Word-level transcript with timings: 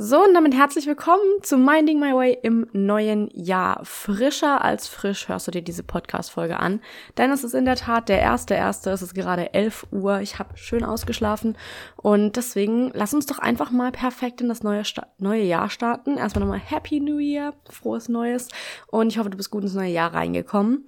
So, 0.00 0.22
und 0.22 0.32
damit 0.32 0.54
herzlich 0.54 0.86
willkommen 0.86 1.42
zu 1.42 1.58
Minding 1.58 1.98
My 1.98 2.14
Way 2.14 2.38
im 2.44 2.68
neuen 2.72 3.28
Jahr. 3.34 3.84
Frischer 3.84 4.64
als 4.64 4.86
frisch 4.86 5.26
hörst 5.26 5.48
du 5.48 5.50
dir 5.50 5.60
diese 5.60 5.82
Podcast-Folge 5.82 6.60
an, 6.60 6.80
denn 7.16 7.32
es 7.32 7.42
ist 7.42 7.52
in 7.52 7.64
der 7.64 7.74
Tat 7.74 8.08
der 8.08 8.20
erste 8.20 8.54
erste. 8.54 8.90
Es 8.90 9.02
ist 9.02 9.16
gerade 9.16 9.54
11 9.54 9.88
Uhr. 9.90 10.20
Ich 10.20 10.38
habe 10.38 10.56
schön 10.56 10.84
ausgeschlafen 10.84 11.56
und 11.96 12.36
deswegen 12.36 12.92
lass 12.94 13.12
uns 13.12 13.26
doch 13.26 13.40
einfach 13.40 13.72
mal 13.72 13.90
perfekt 13.90 14.40
in 14.40 14.48
das 14.48 14.62
neue, 14.62 14.84
Sta 14.84 15.08
neue 15.18 15.42
Jahr 15.42 15.68
starten. 15.68 16.16
Erstmal 16.16 16.44
nochmal 16.44 16.60
Happy 16.60 17.00
New 17.00 17.18
Year, 17.18 17.54
frohes 17.68 18.08
Neues 18.08 18.46
und 18.86 19.08
ich 19.08 19.18
hoffe, 19.18 19.30
du 19.30 19.36
bist 19.36 19.50
gut 19.50 19.64
ins 19.64 19.74
neue 19.74 19.90
Jahr 19.90 20.14
reingekommen. 20.14 20.86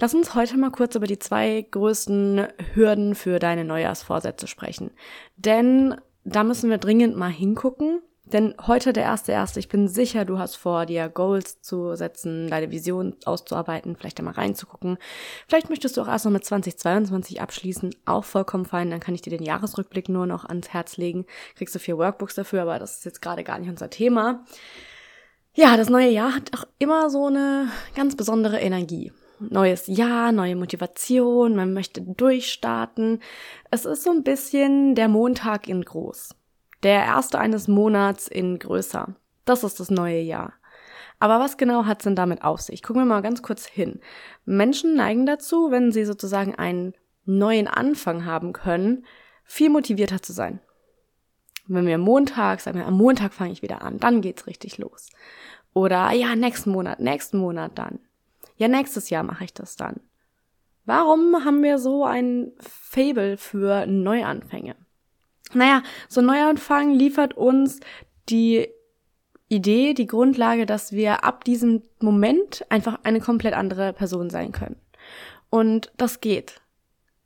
Lass 0.00 0.12
uns 0.12 0.34
heute 0.34 0.56
mal 0.56 0.72
kurz 0.72 0.96
über 0.96 1.06
die 1.06 1.20
zwei 1.20 1.64
größten 1.70 2.48
Hürden 2.74 3.14
für 3.14 3.38
deine 3.38 3.64
Neujahrsvorsätze 3.64 4.48
sprechen. 4.48 4.90
Denn 5.36 5.94
da 6.24 6.42
müssen 6.42 6.68
wir 6.68 6.78
dringend 6.78 7.16
mal 7.16 7.30
hingucken 7.30 8.00
denn 8.32 8.54
heute 8.66 8.92
der 8.92 9.04
erste 9.04 9.32
erste. 9.32 9.60
Ich 9.60 9.68
bin 9.68 9.88
sicher, 9.88 10.24
du 10.24 10.38
hast 10.38 10.56
vor, 10.56 10.86
dir 10.86 11.08
Goals 11.08 11.60
zu 11.60 11.94
setzen, 11.96 12.48
deine 12.48 12.70
Vision 12.70 13.16
auszuarbeiten, 13.24 13.96
vielleicht 13.96 14.18
einmal 14.18 14.34
reinzugucken. 14.34 14.98
Vielleicht 15.48 15.68
möchtest 15.68 15.96
du 15.96 16.02
auch 16.02 16.08
erst 16.08 16.24
noch 16.24 16.32
mit 16.32 16.44
2022 16.44 17.40
abschließen. 17.40 17.94
Auch 18.06 18.24
vollkommen 18.24 18.64
fein. 18.64 18.90
Dann 18.90 19.00
kann 19.00 19.14
ich 19.14 19.22
dir 19.22 19.30
den 19.30 19.42
Jahresrückblick 19.42 20.08
nur 20.08 20.26
noch 20.26 20.44
ans 20.44 20.70
Herz 20.70 20.96
legen. 20.96 21.26
Kriegst 21.56 21.74
du 21.74 21.78
vier 21.78 21.98
Workbooks 21.98 22.34
dafür, 22.34 22.62
aber 22.62 22.78
das 22.78 22.98
ist 22.98 23.04
jetzt 23.04 23.22
gerade 23.22 23.44
gar 23.44 23.58
nicht 23.58 23.70
unser 23.70 23.90
Thema. 23.90 24.44
Ja, 25.54 25.76
das 25.76 25.90
neue 25.90 26.10
Jahr 26.10 26.34
hat 26.34 26.56
auch 26.56 26.64
immer 26.78 27.10
so 27.10 27.26
eine 27.26 27.68
ganz 27.94 28.16
besondere 28.16 28.60
Energie. 28.60 29.12
Neues 29.40 29.86
Jahr, 29.86 30.32
neue 30.32 30.54
Motivation, 30.54 31.56
man 31.56 31.72
möchte 31.72 32.02
durchstarten. 32.02 33.20
Es 33.70 33.84
ist 33.84 34.04
so 34.04 34.10
ein 34.10 34.22
bisschen 34.22 34.94
der 34.94 35.08
Montag 35.08 35.68
in 35.68 35.82
groß. 35.82 36.34
Der 36.82 37.04
erste 37.04 37.38
eines 37.38 37.68
Monats 37.68 38.28
in 38.28 38.58
größer. 38.58 39.14
Das 39.44 39.64
ist 39.64 39.80
das 39.80 39.90
neue 39.90 40.20
Jahr. 40.20 40.54
Aber 41.18 41.38
was 41.38 41.58
genau 41.58 41.84
hat's 41.84 42.04
denn 42.04 42.16
damit 42.16 42.42
auf 42.42 42.60
sich? 42.60 42.82
Gucken 42.82 43.02
wir 43.02 43.06
mal 43.06 43.20
ganz 43.20 43.42
kurz 43.42 43.66
hin. 43.66 44.00
Menschen 44.46 44.94
neigen 44.94 45.26
dazu, 45.26 45.70
wenn 45.70 45.92
sie 45.92 46.06
sozusagen 46.06 46.54
einen 46.54 46.94
neuen 47.26 47.68
Anfang 47.68 48.24
haben 48.24 48.54
können, 48.54 49.04
viel 49.44 49.68
motivierter 49.68 50.22
zu 50.22 50.32
sein. 50.32 50.60
Wenn 51.66 51.86
wir 51.86 51.98
Montag, 51.98 52.60
sagen 52.60 52.78
wir, 52.78 52.86
am 52.86 52.96
Montag 52.96 53.34
fange 53.34 53.52
ich 53.52 53.62
wieder 53.62 53.82
an, 53.82 53.98
dann 53.98 54.22
geht's 54.22 54.46
richtig 54.46 54.78
los. 54.78 55.10
Oder 55.74 56.10
ja, 56.12 56.34
nächsten 56.34 56.70
Monat, 56.70 57.00
nächsten 57.00 57.38
Monat 57.38 57.72
dann. 57.76 58.00
Ja, 58.56 58.68
nächstes 58.68 59.10
Jahr 59.10 59.22
mache 59.22 59.44
ich 59.44 59.54
das 59.54 59.76
dann. 59.76 60.00
Warum 60.84 61.44
haben 61.44 61.62
wir 61.62 61.78
so 61.78 62.04
ein 62.04 62.52
Fable 62.58 63.36
für 63.36 63.86
Neuanfänge? 63.86 64.74
Naja, 65.52 65.82
so 66.08 66.20
ein 66.20 66.26
Neuanfang 66.26 66.92
liefert 66.94 67.34
uns 67.36 67.80
die 68.28 68.68
Idee, 69.48 69.94
die 69.94 70.06
Grundlage, 70.06 70.64
dass 70.64 70.92
wir 70.92 71.24
ab 71.24 71.44
diesem 71.44 71.82
Moment 71.98 72.64
einfach 72.68 73.00
eine 73.02 73.20
komplett 73.20 73.54
andere 73.54 73.92
Person 73.92 74.30
sein 74.30 74.52
können. 74.52 74.76
Und 75.50 75.92
das 75.96 76.20
geht. 76.20 76.60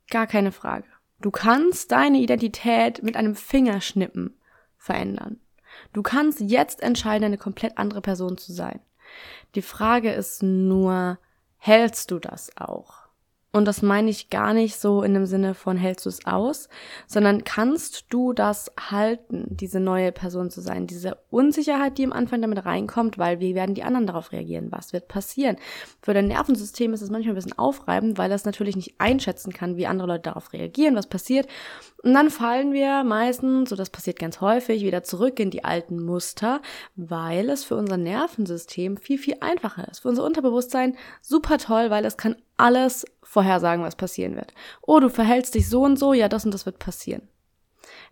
Gar 0.09 0.25
keine 0.25 0.51
Frage. 0.51 0.87
Du 1.21 1.29
kannst 1.31 1.91
deine 1.91 2.19
Identität 2.19 3.03
mit 3.03 3.15
einem 3.15 3.35
Fingerschnippen 3.35 4.37
verändern. 4.77 5.39
Du 5.93 6.01
kannst 6.01 6.41
jetzt 6.41 6.81
entscheiden, 6.81 7.25
eine 7.25 7.37
komplett 7.37 7.77
andere 7.77 8.01
Person 8.01 8.37
zu 8.37 8.53
sein. 8.53 8.79
Die 9.53 9.61
Frage 9.61 10.11
ist 10.11 10.41
nur, 10.43 11.19
hältst 11.57 12.11
du 12.11 12.19
das 12.19 12.51
auch? 12.57 13.04
Und 13.55 13.63
das 13.63 13.81
meine 13.81 14.09
ich 14.09 14.29
gar 14.29 14.53
nicht 14.53 14.75
so 14.75 15.01
in 15.01 15.13
dem 15.13 15.25
Sinne 15.25 15.53
von 15.53 15.77
hältst 15.77 16.05
du 16.05 16.09
es 16.09 16.25
aus, 16.25 16.67
sondern 17.07 17.45
kannst 17.45 18.03
du 18.09 18.33
das 18.33 18.69
halten, 18.77 19.45
diese 19.47 19.79
neue 19.79 20.11
Person 20.11 20.49
zu 20.49 20.59
sein, 20.59 20.87
diese 20.87 21.19
Unsicherheit, 21.29 21.97
die 21.97 22.03
am 22.03 22.11
Anfang 22.11 22.41
damit 22.41 22.65
reinkommt, 22.65 23.17
weil 23.17 23.39
wie 23.39 23.55
werden 23.55 23.73
die 23.73 23.83
anderen 23.83 24.07
darauf 24.07 24.33
reagieren? 24.33 24.73
Was 24.73 24.91
wird 24.91 25.07
passieren? 25.07 25.55
Für 26.01 26.13
dein 26.13 26.27
Nervensystem 26.27 26.91
ist 26.91 27.01
es 27.01 27.09
manchmal 27.09 27.31
ein 27.31 27.35
bisschen 27.35 27.57
aufreibend, 27.57 28.17
weil 28.17 28.29
das 28.29 28.43
natürlich 28.43 28.75
nicht 28.75 28.95
einschätzen 28.97 29.53
kann, 29.53 29.77
wie 29.77 29.87
andere 29.87 30.09
Leute 30.09 30.23
darauf 30.23 30.51
reagieren, 30.51 30.97
was 30.97 31.07
passiert. 31.07 31.47
Und 32.03 32.13
dann 32.13 32.31
fallen 32.31 32.73
wir 32.73 33.05
meistens, 33.05 33.69
so 33.69 33.77
das 33.77 33.89
passiert 33.89 34.19
ganz 34.19 34.41
häufig, 34.41 34.83
wieder 34.83 35.03
zurück 35.03 35.39
in 35.39 35.49
die 35.49 35.63
alten 35.63 36.03
Muster, 36.03 36.61
weil 36.97 37.49
es 37.49 37.63
für 37.63 37.77
unser 37.77 37.95
Nervensystem 37.95 38.97
viel, 38.97 39.17
viel 39.17 39.37
einfacher 39.39 39.87
ist. 39.89 39.99
Für 39.99 40.09
unser 40.09 40.25
Unterbewusstsein 40.25 40.97
super 41.21 41.57
toll, 41.57 41.89
weil 41.89 42.03
es 42.03 42.17
kann 42.17 42.35
alles 42.57 43.05
vorhersagen, 43.35 43.83
was 43.83 43.97
passieren 43.97 44.35
wird. 44.35 44.53
Oh, 44.81 45.01
du 45.01 45.09
verhältst 45.09 45.55
dich 45.55 45.69
so 45.69 45.83
und 45.83 45.99
so, 45.99 46.13
ja, 46.13 46.29
das 46.29 46.45
und 46.45 46.53
das 46.53 46.65
wird 46.65 46.79
passieren. 46.79 47.27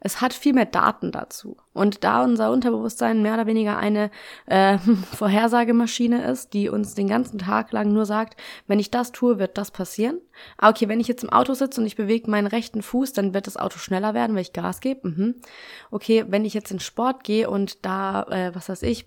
Es 0.02 0.20
hat 0.20 0.34
viel 0.34 0.52
mehr 0.52 0.66
Daten 0.66 1.14
dazu. 1.14 1.56
Und 1.72 2.04
da 2.04 2.26
unser 2.26 2.52
Unterbewusstsein 2.52 3.22
mehr 3.22 3.36
oder 3.36 3.46
weniger 3.46 3.78
eine 3.78 4.12
äh, 4.48 4.78
Vorhersagemaschine 5.16 6.30
ist, 6.30 6.54
die 6.54 6.68
uns 6.68 6.94
den 6.94 7.08
ganzen 7.08 7.40
Tag 7.40 7.72
lang 7.72 7.94
nur 7.94 8.06
sagt, 8.06 8.36
wenn 8.68 8.80
ich 8.80 8.92
das 8.92 9.14
tue, 9.14 9.40
wird 9.40 9.58
das 9.58 9.72
passieren. 9.72 10.20
Ah, 10.58 10.70
okay, 10.70 10.90
wenn 10.90 11.00
ich 11.00 11.08
jetzt 11.08 11.24
im 11.24 11.32
Auto 11.32 11.54
sitze 11.54 11.80
und 11.80 11.88
ich 11.88 11.96
bewege 11.96 12.30
meinen 12.30 12.48
rechten 12.48 12.82
Fuß, 12.82 13.14
dann 13.14 13.34
wird 13.34 13.48
das 13.48 13.56
Auto 13.56 13.78
schneller 13.78 14.14
werden, 14.14 14.36
weil 14.36 14.42
ich 14.42 14.52
Gas 14.52 14.82
gebe. 14.82 15.08
Mhm. 15.08 15.36
Okay, 15.90 16.26
wenn 16.28 16.44
ich 16.44 16.54
jetzt 16.54 16.72
in 16.72 16.82
Sport 16.82 17.24
gehe 17.24 17.50
und 17.50 17.86
da, 17.86 18.24
äh, 18.24 18.54
was 18.54 18.68
weiß 18.68 18.84
ich, 18.84 19.06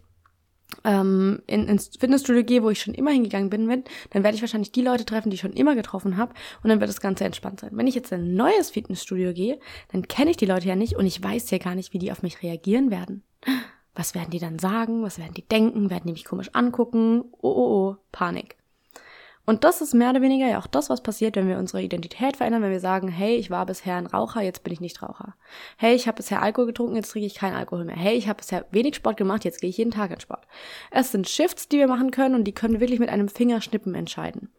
ähm, 0.85 1.43
in, 1.47 1.69
ins 1.69 1.91
Fitnessstudio 1.99 2.45
gehe, 2.45 2.63
wo 2.63 2.71
ich 2.71 2.81
schon 2.81 2.95
immer 2.95 3.11
hingegangen 3.11 3.51
bin, 3.51 3.67
bin, 3.67 3.85
dann 4.11 4.23
werde 4.23 4.37
ich 4.37 4.43
wahrscheinlich 4.43 4.73
die 4.73 4.83
Leute 4.83 5.05
treffen, 5.05 5.31
die 5.31 5.35
ich 5.35 5.41
schon 5.41 5.53
immer 5.53 5.75
getroffen 5.75 6.17
habe 6.17 6.35
und 6.63 6.71
dann 6.71 6.81
wird 6.81 6.89
das 6.89 7.01
Ganze 7.01 7.25
entspannt 7.25 7.61
sein. 7.61 7.71
Wenn 7.73 7.87
ich 7.87 7.95
jetzt 7.95 8.13
in 8.13 8.21
ein 8.21 8.35
neues 8.35 8.71
Fitnessstudio 8.71 9.33
gehe, 9.33 9.59
dann 9.93 10.09
kenne 10.09 10.31
ich 10.31 10.37
die 10.37 10.47
Leute 10.47 10.69
ja 10.69 10.77
nicht 10.77 10.97
und 10.97 11.07
ich 11.07 11.23
weiß 11.23 11.51
ja 11.51 11.59
gar 11.59 11.75
nicht, 11.75 11.93
wie 11.93 11.99
die 11.99 12.13
auf 12.13 12.23
mich 12.23 12.43
reagieren 12.43 12.91
werden. 12.91 13.23
Was 13.95 14.15
werden 14.15 14.31
die 14.31 14.39
dann 14.39 14.59
sagen? 14.59 15.03
Was 15.03 15.19
werden 15.19 15.35
die 15.35 15.47
denken? 15.47 15.89
Werden 15.89 16.05
die 16.07 16.13
mich 16.13 16.27
komisch 16.27 16.51
angucken? 16.53 17.25
Oh, 17.41 17.49
oh, 17.49 17.91
oh, 17.91 17.97
Panik. 18.13 18.57
Und 19.47 19.63
das 19.63 19.81
ist 19.81 19.95
mehr 19.95 20.11
oder 20.11 20.23
weniger 20.23 20.49
ja 20.49 20.59
auch 20.59 20.67
das, 20.67 20.91
was 20.91 21.03
passiert, 21.03 21.37
wenn 21.37 21.49
wir 21.49 21.59
unsere 21.59 21.81
Identität 21.81 22.37
verändern, 22.37 22.63
wenn 22.63 22.73
wir 22.73 22.81
sagen, 22.81 23.09
hey, 23.09 23.37
ich 23.37 23.49
war 23.51 23.65
bisher 23.65 23.97
ein 23.97 24.07
Raucher, 24.07 24.43
jetzt 24.43 24.65
bin 24.65 24.73
ich 24.73 24.81
nicht 24.81 25.01
Raucher. 25.03 25.35
Hey, 25.77 25.95
ich 25.95 26.09
habe 26.09 26.17
bisher 26.17 26.43
Alkohol 26.43 26.67
getrunken, 26.67 26.97
jetzt 26.97 27.13
trinke 27.13 27.27
ich 27.27 27.37
keinen 27.37 27.55
Alkohol 27.55 27.85
mehr. 27.85 27.97
Hey, 27.97 28.17
ich 28.17 28.29
habe 28.29 28.39
bisher 28.39 28.67
wenig 28.73 28.97
Sport 28.97 29.17
gemacht, 29.17 29.45
jetzt 29.45 29.61
gehe 29.61 29.71
ich 29.71 29.79
jeden 29.79 29.93
Tag 29.93 30.11
in 30.11 30.21
Sport. 30.21 30.47
Es 30.91 31.13
sind 31.13 31.29
Shifts, 31.29 31.69
die 31.69 31.79
wir 31.79 31.87
machen 31.87 32.11
können 32.11 32.35
und 32.35 32.45
die 32.45 32.53
können 32.53 32.75
wir 32.75 32.81
wirklich 32.81 33.01
mit 33.01 33.09
einem 33.09 33.29
Fingerschnippen 33.29 33.95
entscheiden. 33.95 34.51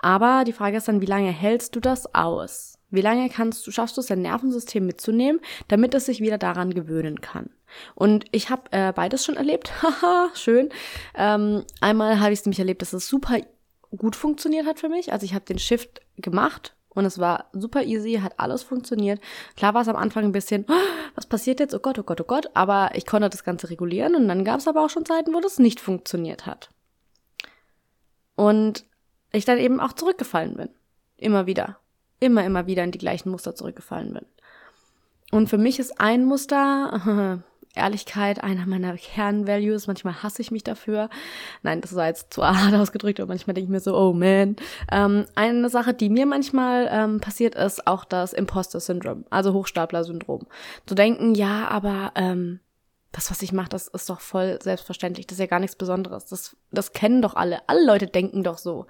Aber 0.00 0.44
die 0.44 0.52
Frage 0.52 0.76
ist 0.76 0.88
dann, 0.88 1.00
wie 1.00 1.06
lange 1.06 1.30
hältst 1.30 1.74
du 1.74 1.80
das 1.80 2.14
aus? 2.14 2.78
Wie 2.90 3.00
lange 3.00 3.28
kannst 3.28 3.66
du, 3.66 3.70
schaffst 3.70 3.96
du 3.96 4.02
es, 4.02 4.06
dein 4.06 4.22
Nervensystem 4.22 4.84
mitzunehmen, 4.84 5.40
damit 5.68 5.94
es 5.94 6.06
sich 6.06 6.20
wieder 6.20 6.38
daran 6.38 6.74
gewöhnen 6.74 7.20
kann? 7.20 7.50
Und 7.94 8.26
ich 8.32 8.50
habe 8.50 8.70
äh, 8.70 8.92
beides 8.92 9.24
schon 9.24 9.36
erlebt. 9.36 9.72
Haha, 9.82 10.30
schön. 10.34 10.68
Ähm, 11.16 11.64
einmal 11.80 12.20
habe 12.20 12.32
ich 12.32 12.40
es 12.40 12.44
nämlich 12.44 12.58
erlebt, 12.58 12.82
dass 12.82 12.92
es 12.92 13.08
super 13.08 13.38
gut 13.96 14.16
funktioniert 14.16 14.66
hat 14.66 14.80
für 14.80 14.88
mich. 14.88 15.12
Also 15.12 15.24
ich 15.24 15.34
habe 15.34 15.44
den 15.44 15.58
Shift 15.58 16.00
gemacht 16.16 16.74
und 16.94 17.04
es 17.04 17.18
war 17.18 17.46
super 17.52 17.82
easy, 17.84 18.20
hat 18.22 18.38
alles 18.38 18.62
funktioniert. 18.62 19.20
Klar 19.56 19.74
war 19.74 19.82
es 19.82 19.88
am 19.88 19.96
Anfang 19.96 20.24
ein 20.24 20.32
bisschen, 20.32 20.66
oh, 20.68 20.74
was 21.14 21.26
passiert 21.26 21.60
jetzt? 21.60 21.74
Oh 21.74 21.78
Gott, 21.78 21.98
oh 21.98 22.02
Gott, 22.02 22.20
oh 22.20 22.24
Gott. 22.24 22.50
Aber 22.54 22.90
ich 22.94 23.06
konnte 23.06 23.30
das 23.30 23.44
Ganze 23.44 23.70
regulieren 23.70 24.14
und 24.14 24.28
dann 24.28 24.44
gab 24.44 24.60
es 24.60 24.68
aber 24.68 24.84
auch 24.84 24.90
schon 24.90 25.06
Zeiten, 25.06 25.32
wo 25.34 25.40
das 25.40 25.58
nicht 25.58 25.80
funktioniert 25.80 26.46
hat. 26.46 26.70
Und 28.34 28.84
ich 29.32 29.44
dann 29.44 29.58
eben 29.58 29.80
auch 29.80 29.92
zurückgefallen 29.92 30.56
bin. 30.56 30.68
Immer 31.16 31.46
wieder. 31.46 31.78
Immer, 32.20 32.44
immer 32.44 32.66
wieder 32.66 32.84
in 32.84 32.92
die 32.92 32.98
gleichen 32.98 33.30
Muster 33.30 33.54
zurückgefallen 33.54 34.12
bin. 34.12 34.26
Und 35.30 35.48
für 35.48 35.58
mich 35.58 35.78
ist 35.78 35.98
ein 36.00 36.24
Muster 36.24 37.42
Ehrlichkeit 37.74 38.42
einer 38.42 38.66
meiner 38.66 38.96
Kernvalues. 38.96 39.86
Manchmal 39.86 40.22
hasse 40.22 40.42
ich 40.42 40.50
mich 40.50 40.62
dafür. 40.62 41.08
Nein, 41.62 41.80
das 41.80 41.94
war 41.94 42.06
jetzt 42.06 42.34
zu 42.34 42.44
hart 42.44 42.74
ausgedrückt, 42.80 43.20
aber 43.20 43.28
manchmal 43.28 43.54
denke 43.54 43.66
ich 43.66 43.70
mir 43.70 43.80
so, 43.80 43.96
oh 43.96 44.12
man. 44.12 44.56
Ähm, 44.90 45.26
eine 45.34 45.68
Sache, 45.68 45.94
die 45.94 46.10
mir 46.10 46.26
manchmal 46.26 46.88
ähm, 46.90 47.20
passiert, 47.20 47.54
ist 47.54 47.86
auch 47.86 48.04
das 48.04 48.32
Imposter-Syndrom, 48.32 49.24
also 49.30 49.54
Hochstapler-Syndrom. 49.54 50.46
Zu 50.86 50.94
denken, 50.94 51.34
ja, 51.34 51.68
aber 51.68 52.12
ähm, 52.14 52.60
das, 53.12 53.30
was 53.30 53.42
ich 53.42 53.52
mache, 53.52 53.68
das 53.68 53.88
ist 53.88 54.08
doch 54.08 54.20
voll 54.20 54.58
selbstverständlich. 54.62 55.26
Das 55.26 55.36
ist 55.36 55.40
ja 55.40 55.46
gar 55.46 55.60
nichts 55.60 55.76
Besonderes. 55.76 56.26
Das, 56.26 56.56
das 56.70 56.92
kennen 56.92 57.22
doch 57.22 57.36
alle. 57.36 57.60
Alle 57.68 57.84
Leute 57.84 58.06
denken 58.06 58.42
doch 58.42 58.58
so. 58.58 58.86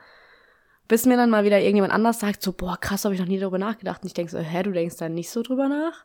Bis 0.88 1.06
mir 1.06 1.16
dann 1.16 1.30
mal 1.30 1.44
wieder 1.44 1.60
irgendjemand 1.60 1.92
anders 1.92 2.20
sagt, 2.20 2.42
so, 2.42 2.52
boah, 2.52 2.76
krass, 2.76 3.04
habe 3.04 3.14
ich 3.14 3.20
noch 3.20 3.28
nie 3.28 3.38
darüber 3.38 3.58
nachgedacht. 3.58 4.02
Und 4.02 4.08
ich 4.08 4.14
denke 4.14 4.32
so, 4.32 4.38
hä, 4.38 4.62
du 4.62 4.72
denkst 4.72 4.96
da 4.96 5.08
nicht 5.08 5.30
so 5.30 5.42
drüber 5.42 5.68
nach? 5.68 6.04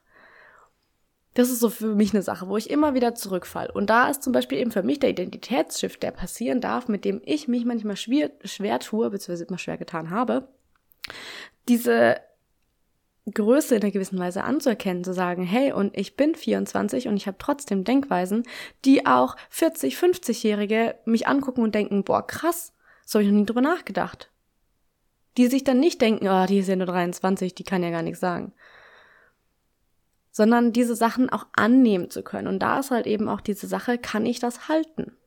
Das 1.38 1.52
ist 1.52 1.60
so 1.60 1.70
für 1.70 1.94
mich 1.94 2.16
eine 2.16 2.24
Sache, 2.24 2.48
wo 2.48 2.58
ich 2.58 2.68
immer 2.68 2.96
wieder 2.96 3.14
zurückfall. 3.14 3.70
Und 3.70 3.92
da 3.92 4.10
ist 4.10 4.24
zum 4.24 4.34
Beispiel 4.34 4.58
eben 4.58 4.72
für 4.72 4.82
mich 4.82 5.00
der 5.00 5.12
Identitätsschiff, 5.12 5.96
der 5.98 6.10
passieren 6.10 6.62
darf, 6.62 6.88
mit 6.88 7.06
dem 7.06 7.22
ich 7.24 7.48
mich 7.48 7.64
manchmal 7.64 7.96
schwer, 7.96 8.32
schwer 8.44 8.80
tue, 8.80 9.08
beziehungsweise 9.12 9.44
immer 9.44 9.60
schwer 9.60 9.78
getan 9.78 10.10
habe, 10.10 10.48
diese 11.68 12.20
Größe 13.32 13.76
in 13.76 13.84
einer 13.84 13.92
gewissen 13.92 14.18
Weise 14.18 14.44
anzuerkennen, 14.44 15.04
zu 15.04 15.14
sagen, 15.14 15.44
hey, 15.44 15.72
und 15.74 15.96
ich 15.96 16.16
bin 16.16 16.34
24 16.34 17.08
und 17.08 17.18
ich 17.18 17.28
habe 17.28 17.38
trotzdem 17.38 17.84
Denkweisen, 17.84 18.42
die 18.84 19.06
auch 19.06 19.36
40, 19.52 19.96
50-Jährige 19.96 20.96
mich 21.06 21.28
angucken 21.28 21.62
und 21.62 21.76
denken, 21.76 22.04
boah, 22.04 22.26
krass, 22.26 22.74
so 23.06 23.20
habe 23.20 23.26
ich 23.26 23.32
noch 23.32 23.38
nie 23.38 23.46
drüber 23.46 23.62
nachgedacht. 23.62 24.32
Die 25.38 25.46
sich 25.46 25.64
dann 25.64 25.80
nicht 25.80 26.02
denken, 26.02 26.28
oh, 26.28 26.48
die 26.48 26.58
ist 26.58 26.68
ja 26.68 26.76
nur 26.76 26.88
23, 26.88 27.54
die 27.54 27.64
kann 27.64 27.84
ja 27.84 27.92
gar 27.92 28.02
nichts 28.02 28.22
sagen 28.22 28.54
sondern 30.38 30.72
diese 30.72 30.96
Sachen 30.96 31.32
auch 31.32 31.48
annehmen 31.54 32.12
zu 32.12 32.22
können. 32.22 32.48
Und 32.48 32.60
da 32.60 32.78
ist 32.78 32.92
halt 32.92 33.08
eben 33.08 33.28
auch 33.28 33.42
diese 33.42 33.66
Sache, 33.66 33.98
kann 33.98 34.24
ich 34.28 34.40
das 34.40 34.68
halten? 34.70 35.18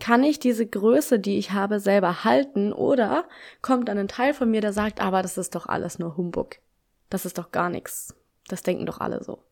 Kann 0.00 0.24
ich 0.24 0.40
diese 0.40 0.66
Größe, 0.66 1.20
die 1.20 1.38
ich 1.38 1.52
habe, 1.52 1.78
selber 1.78 2.24
halten? 2.24 2.72
Oder 2.72 3.28
kommt 3.62 3.88
dann 3.88 3.98
ein 3.98 4.08
Teil 4.08 4.34
von 4.34 4.50
mir, 4.50 4.62
der 4.62 4.72
sagt, 4.72 5.00
aber 5.00 5.22
das 5.22 5.38
ist 5.38 5.54
doch 5.54 5.66
alles 5.66 6.00
nur 6.00 6.16
Humbug. 6.16 6.56
Das 7.08 7.24
ist 7.24 7.38
doch 7.38 7.52
gar 7.52 7.70
nichts. 7.70 8.16
Das 8.48 8.64
denken 8.64 8.84
doch 8.84 8.98
alle 8.98 9.22
so. 9.22 9.44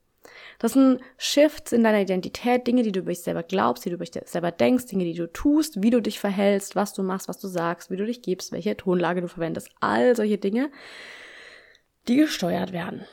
Das 0.58 0.72
sind 0.72 1.02
Shifts 1.18 1.70
in 1.70 1.84
deiner 1.84 2.00
Identität, 2.00 2.66
Dinge, 2.66 2.82
die 2.82 2.90
du 2.90 2.98
über 2.98 3.12
dich 3.12 3.22
selber 3.22 3.44
glaubst, 3.44 3.84
die 3.84 3.90
du 3.90 3.94
über 3.94 4.06
dich 4.06 4.20
selber 4.24 4.50
denkst, 4.50 4.86
Dinge, 4.86 5.04
die 5.04 5.14
du 5.14 5.32
tust, 5.32 5.84
wie 5.84 5.90
du 5.90 6.02
dich 6.02 6.18
verhältst, 6.18 6.74
was 6.74 6.94
du 6.94 7.04
machst, 7.04 7.28
was 7.28 7.38
du 7.38 7.46
sagst, 7.46 7.92
wie 7.92 7.96
du 7.96 8.04
dich 8.04 8.22
gibst, 8.22 8.50
welche 8.50 8.76
Tonlage 8.76 9.20
du 9.20 9.28
verwendest, 9.28 9.70
all 9.78 10.16
solche 10.16 10.38
Dinge, 10.38 10.72
die 12.08 12.16
gesteuert 12.16 12.72
werden. 12.72 13.06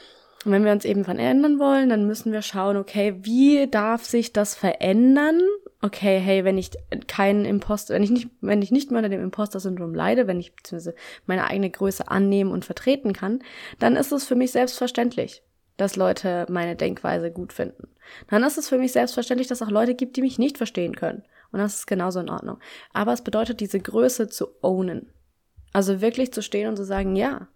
Und 0.46 0.52
wenn 0.52 0.64
wir 0.64 0.72
uns 0.72 0.86
eben 0.86 1.04
verändern 1.04 1.60
wollen, 1.60 1.90
dann 1.90 2.06
müssen 2.06 2.32
wir 2.32 2.44
schauen, 2.44 2.78
okay, 2.78 3.16
wie 3.24 3.68
darf 3.68 4.06
sich 4.06 4.32
das 4.32 4.54
verändern? 4.54 5.42
Okay, 5.82 6.20
hey, 6.20 6.46
wenn 6.46 6.60
ich 6.60 6.70
keinen 7.08 7.46
Imposter, 7.46 7.96
wenn 7.96 8.04
ich 8.04 8.12
nicht, 8.12 8.30
wenn 8.42 8.62
ich 8.62 8.72
nicht 8.72 8.92
mehr 8.92 9.00
unter 9.00 9.10
dem 9.10 9.24
Imposter-Syndrom 9.24 9.96
leide, 9.96 10.28
wenn 10.28 10.40
ich 10.40 10.56
beziehungsweise 10.56 10.96
meine 11.26 11.48
eigene 11.48 11.72
Größe 11.72 12.08
annehmen 12.08 12.52
und 12.52 12.64
vertreten 12.64 13.12
kann, 13.12 13.40
dann 13.80 13.96
ist 13.96 14.12
es 14.12 14.26
für 14.26 14.36
mich 14.36 14.52
selbstverständlich, 14.52 15.42
dass 15.78 15.96
Leute 15.96 16.46
meine 16.48 16.76
Denkweise 16.76 17.32
gut 17.32 17.52
finden. 17.52 17.88
Dann 18.30 18.44
ist 18.44 18.60
es 18.60 18.70
für 18.70 18.78
mich 18.78 18.92
selbstverständlich, 18.92 19.48
dass 19.48 19.62
es 19.62 19.68
auch 19.68 19.72
Leute 19.72 19.96
gibt, 19.96 20.16
die 20.16 20.22
mich 20.22 20.38
nicht 20.38 20.58
verstehen 20.58 20.96
können. 20.96 21.24
Und 21.52 21.60
das 21.60 21.76
ist 21.76 21.88
genauso 21.88 22.20
in 22.20 22.30
Ordnung. 22.30 22.60
Aber 22.94 23.14
es 23.14 23.24
bedeutet, 23.24 23.62
diese 23.62 23.80
Größe 23.80 24.28
zu 24.28 24.48
ownen. 24.62 25.10
Also 25.74 26.02
wirklich 26.02 26.32
zu 26.32 26.44
stehen 26.44 26.70
und 26.70 26.78
zu 26.78 26.86
sagen, 26.86 27.16
ja, 27.16 27.48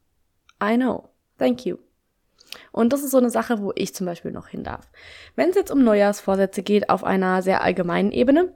I 0.62 0.76
know, 0.76 1.10
thank 1.38 1.66
you. 1.66 1.78
Und 2.72 2.94
das 2.94 3.04
ist 3.04 3.12
so 3.12 3.18
eine 3.18 3.30
Sache, 3.30 3.62
wo 3.62 3.72
ich 3.76 3.94
zum 3.94 4.06
Beispiel 4.06 4.32
noch 4.32 4.48
hin 4.48 4.64
darf. 4.64 4.88
Wenn 5.36 5.50
es 5.50 5.56
jetzt 5.56 5.72
um 5.72 5.84
Neujahrsvorsätze 5.84 6.64
geht 6.64 6.90
auf 6.90 7.04
einer 7.04 7.42
sehr 7.42 7.62
allgemeinen 7.62 8.12
Ebene, 8.12 8.54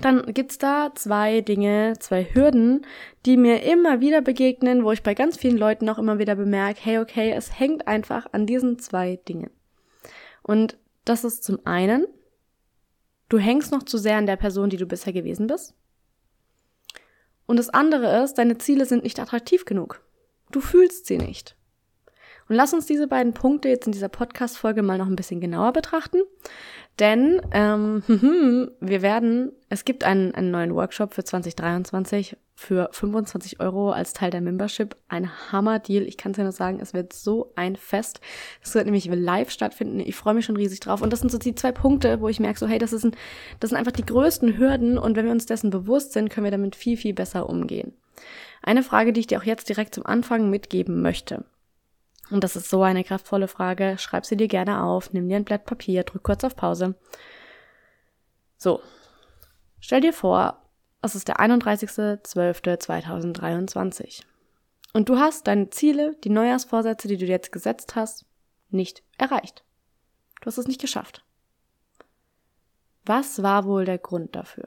dann 0.00 0.34
gibt's 0.34 0.58
da 0.58 0.92
zwei 0.94 1.40
Dinge, 1.40 1.94
zwei 1.98 2.24
Hürden, 2.24 2.84
die 3.24 3.36
mir 3.36 3.62
immer 3.62 4.00
wieder 4.00 4.20
begegnen, 4.20 4.84
wo 4.84 4.92
ich 4.92 5.02
bei 5.02 5.14
ganz 5.14 5.36
vielen 5.36 5.56
Leuten 5.56 5.88
auch 5.88 5.98
immer 5.98 6.18
wieder 6.18 6.36
bemerke, 6.36 6.80
hey, 6.82 6.98
okay, 6.98 7.32
es 7.32 7.58
hängt 7.58 7.88
einfach 7.88 8.26
an 8.32 8.46
diesen 8.46 8.78
zwei 8.78 9.16
Dingen. 9.28 9.50
Und 10.42 10.76
das 11.04 11.24
ist 11.24 11.44
zum 11.44 11.64
einen, 11.64 12.06
du 13.28 13.38
hängst 13.38 13.72
noch 13.72 13.84
zu 13.84 13.96
sehr 13.96 14.16
an 14.16 14.26
der 14.26 14.36
Person, 14.36 14.70
die 14.70 14.76
du 14.76 14.86
bisher 14.86 15.12
gewesen 15.12 15.46
bist. 15.46 15.74
Und 17.46 17.58
das 17.58 17.70
andere 17.70 18.22
ist, 18.22 18.34
deine 18.34 18.58
Ziele 18.58 18.86
sind 18.86 19.04
nicht 19.04 19.18
attraktiv 19.20 19.64
genug. 19.64 20.02
Du 20.50 20.60
fühlst 20.60 21.06
sie 21.06 21.18
nicht. 21.18 21.56
Und 22.48 22.54
lass 22.54 22.72
uns 22.72 22.86
diese 22.86 23.08
beiden 23.08 23.32
Punkte 23.32 23.68
jetzt 23.68 23.86
in 23.86 23.92
dieser 23.92 24.08
Podcast-Folge 24.08 24.82
mal 24.82 24.98
noch 24.98 25.08
ein 25.08 25.16
bisschen 25.16 25.40
genauer 25.40 25.72
betrachten. 25.72 26.18
Denn 26.98 27.42
ähm, 27.52 28.02
wir 28.80 29.02
werden, 29.02 29.52
es 29.68 29.84
gibt 29.84 30.04
einen, 30.04 30.34
einen 30.34 30.50
neuen 30.50 30.74
Workshop 30.74 31.14
für 31.14 31.24
2023 31.24 32.36
für 32.58 32.88
25 32.90 33.60
Euro 33.60 33.90
als 33.90 34.14
Teil 34.14 34.30
der 34.30 34.40
Membership. 34.40 34.96
Ein 35.08 35.30
Hammer-Deal. 35.52 36.04
Ich 36.04 36.16
kann 36.16 36.32
es 36.32 36.38
ja 36.38 36.44
nur 36.44 36.52
sagen, 36.52 36.78
es 36.80 36.94
wird 36.94 37.12
so 37.12 37.52
ein 37.54 37.76
Fest. 37.76 38.20
Es 38.62 38.74
wird 38.74 38.86
nämlich 38.86 39.04
live 39.06 39.50
stattfinden. 39.50 40.00
Ich 40.00 40.16
freue 40.16 40.32
mich 40.32 40.46
schon 40.46 40.56
riesig 40.56 40.80
drauf. 40.80 41.02
Und 41.02 41.12
das 41.12 41.20
sind 41.20 41.30
so 41.30 41.36
die 41.36 41.54
zwei 41.54 41.72
Punkte, 41.72 42.20
wo 42.22 42.28
ich 42.28 42.40
merke, 42.40 42.58
so 42.58 42.66
hey, 42.66 42.78
das, 42.78 42.94
ist 42.94 43.04
ein, 43.04 43.14
das 43.60 43.70
sind 43.70 43.78
einfach 43.78 43.92
die 43.92 44.06
größten 44.06 44.56
Hürden. 44.56 44.96
Und 44.96 45.16
wenn 45.16 45.26
wir 45.26 45.32
uns 45.32 45.44
dessen 45.44 45.68
bewusst 45.68 46.12
sind, 46.12 46.30
können 46.30 46.44
wir 46.44 46.50
damit 46.50 46.76
viel, 46.76 46.96
viel 46.96 47.12
besser 47.12 47.50
umgehen. 47.50 47.92
Eine 48.62 48.82
Frage, 48.82 49.12
die 49.12 49.20
ich 49.20 49.26
dir 49.26 49.38
auch 49.38 49.44
jetzt 49.44 49.68
direkt 49.68 49.94
zum 49.94 50.06
Anfang 50.06 50.48
mitgeben 50.48 51.02
möchte. 51.02 51.44
Und 52.30 52.42
das 52.42 52.56
ist 52.56 52.70
so 52.70 52.82
eine 52.82 53.04
kraftvolle 53.04 53.46
Frage. 53.48 53.96
Schreib 53.98 54.24
sie 54.26 54.36
dir 54.36 54.48
gerne 54.48 54.82
auf, 54.82 55.12
nimm 55.12 55.28
dir 55.28 55.36
ein 55.36 55.44
Blatt 55.44 55.64
Papier, 55.64 56.02
drück 56.02 56.24
kurz 56.24 56.42
auf 56.44 56.56
Pause. 56.56 56.96
So. 58.56 58.82
Stell 59.78 60.00
dir 60.00 60.12
vor, 60.12 60.60
es 61.02 61.14
ist 61.14 61.28
der 61.28 61.36
31.12.2023. 61.36 64.22
Und 64.92 65.08
du 65.08 65.18
hast 65.18 65.46
deine 65.46 65.70
Ziele, 65.70 66.16
die 66.24 66.30
Neujahrsvorsätze, 66.30 67.06
die 67.06 67.18
du 67.18 67.26
jetzt 67.26 67.52
gesetzt 67.52 67.94
hast, 67.94 68.26
nicht 68.70 69.04
erreicht. 69.18 69.62
Du 70.40 70.46
hast 70.46 70.58
es 70.58 70.66
nicht 70.66 70.80
geschafft. 70.80 71.22
Was 73.04 73.40
war 73.42 73.66
wohl 73.66 73.84
der 73.84 73.98
Grund 73.98 74.34
dafür? 74.34 74.66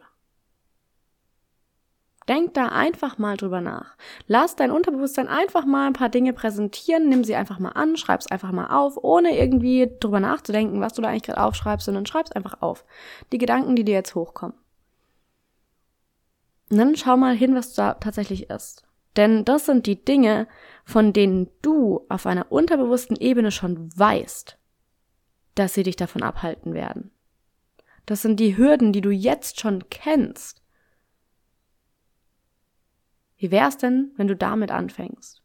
Denk 2.29 2.53
da 2.53 2.67
einfach 2.67 3.17
mal 3.17 3.37
drüber 3.37 3.59
nach. 3.59 3.95
Lass 4.27 4.55
dein 4.55 4.69
Unterbewusstsein 4.69 5.27
einfach 5.27 5.65
mal 5.65 5.87
ein 5.87 5.93
paar 5.93 6.09
Dinge 6.09 6.31
präsentieren, 6.31 7.09
nimm 7.09 7.23
sie 7.23 7.35
einfach 7.35 7.57
mal 7.57 7.71
an, 7.71 7.97
schreib's 7.97 8.27
einfach 8.27 8.51
mal 8.51 8.67
auf, 8.67 9.03
ohne 9.03 9.35
irgendwie 9.35 9.91
drüber 9.99 10.19
nachzudenken, 10.19 10.79
was 10.79 10.93
du 10.93 11.01
da 11.01 11.09
eigentlich 11.09 11.23
gerade 11.23 11.41
aufschreibst, 11.41 11.87
sondern 11.87 12.05
schreib's 12.05 12.31
einfach 12.31 12.61
auf. 12.61 12.85
Die 13.31 13.39
Gedanken, 13.39 13.75
die 13.75 13.83
dir 13.83 13.95
jetzt 13.95 14.13
hochkommen. 14.13 14.55
Und 16.69 16.77
dann 16.77 16.95
schau 16.95 17.17
mal 17.17 17.35
hin, 17.35 17.55
was 17.55 17.73
da 17.73 17.95
tatsächlich 17.95 18.51
ist. 18.51 18.83
Denn 19.17 19.43
das 19.43 19.65
sind 19.65 19.87
die 19.87 20.05
Dinge, 20.05 20.47
von 20.85 21.13
denen 21.13 21.49
du 21.63 22.05
auf 22.09 22.27
einer 22.27 22.51
unterbewussten 22.51 23.15
Ebene 23.15 23.49
schon 23.49 23.89
weißt, 23.97 24.55
dass 25.55 25.73
sie 25.73 25.81
dich 25.81 25.95
davon 25.95 26.21
abhalten 26.21 26.75
werden. 26.75 27.09
Das 28.05 28.21
sind 28.21 28.39
die 28.39 28.55
Hürden, 28.55 28.93
die 28.93 29.01
du 29.01 29.09
jetzt 29.09 29.59
schon 29.59 29.89
kennst 29.89 30.58
wie 33.39 33.51
wär's 33.51 33.77
denn, 33.77 34.11
wenn 34.17 34.27
du 34.27 34.35
damit 34.35 34.69
anfängst? 34.69 35.41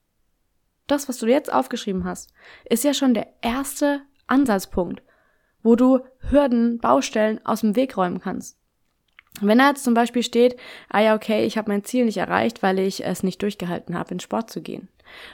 Das, 0.86 1.08
was 1.08 1.18
du 1.18 1.26
jetzt 1.26 1.50
aufgeschrieben 1.52 2.04
hast, 2.04 2.34
ist 2.68 2.84
ja 2.84 2.92
schon 2.92 3.14
der 3.14 3.28
erste 3.40 4.02
Ansatzpunkt, 4.26 5.02
wo 5.62 5.76
du 5.76 6.00
Hürden, 6.18 6.78
Baustellen 6.78 7.40
aus 7.46 7.62
dem 7.62 7.76
Weg 7.76 7.96
räumen 7.96 8.20
kannst. 8.20 8.58
Wenn 9.40 9.58
da 9.58 9.68
jetzt 9.68 9.84
zum 9.84 9.94
Beispiel 9.94 10.22
steht, 10.22 10.56
ah 10.88 11.00
ja, 11.00 11.14
okay, 11.14 11.44
ich 11.44 11.56
habe 11.56 11.70
mein 11.70 11.82
Ziel 11.84 12.04
nicht 12.04 12.18
erreicht, 12.18 12.62
weil 12.62 12.78
ich 12.78 13.04
es 13.04 13.22
nicht 13.22 13.42
durchgehalten 13.42 13.98
habe, 13.98 14.12
in 14.12 14.20
Sport 14.20 14.50
zu 14.50 14.60
gehen. 14.60 14.88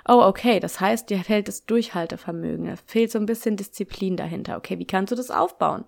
Oh, 0.09 0.23
okay, 0.23 0.61
das 0.61 0.81
heißt, 0.81 1.11
dir 1.11 1.19
fehlt 1.19 1.49
das 1.49 1.65
Durchhaltevermögen, 1.67 2.67
es 2.67 2.81
fehlt 2.87 3.11
so 3.11 3.19
ein 3.19 3.27
bisschen 3.27 3.57
Disziplin 3.57 4.17
dahinter. 4.17 4.57
Okay, 4.57 4.79
wie 4.79 4.87
kannst 4.87 5.13
du 5.13 5.17
das 5.17 5.31
aufbauen? 5.31 5.85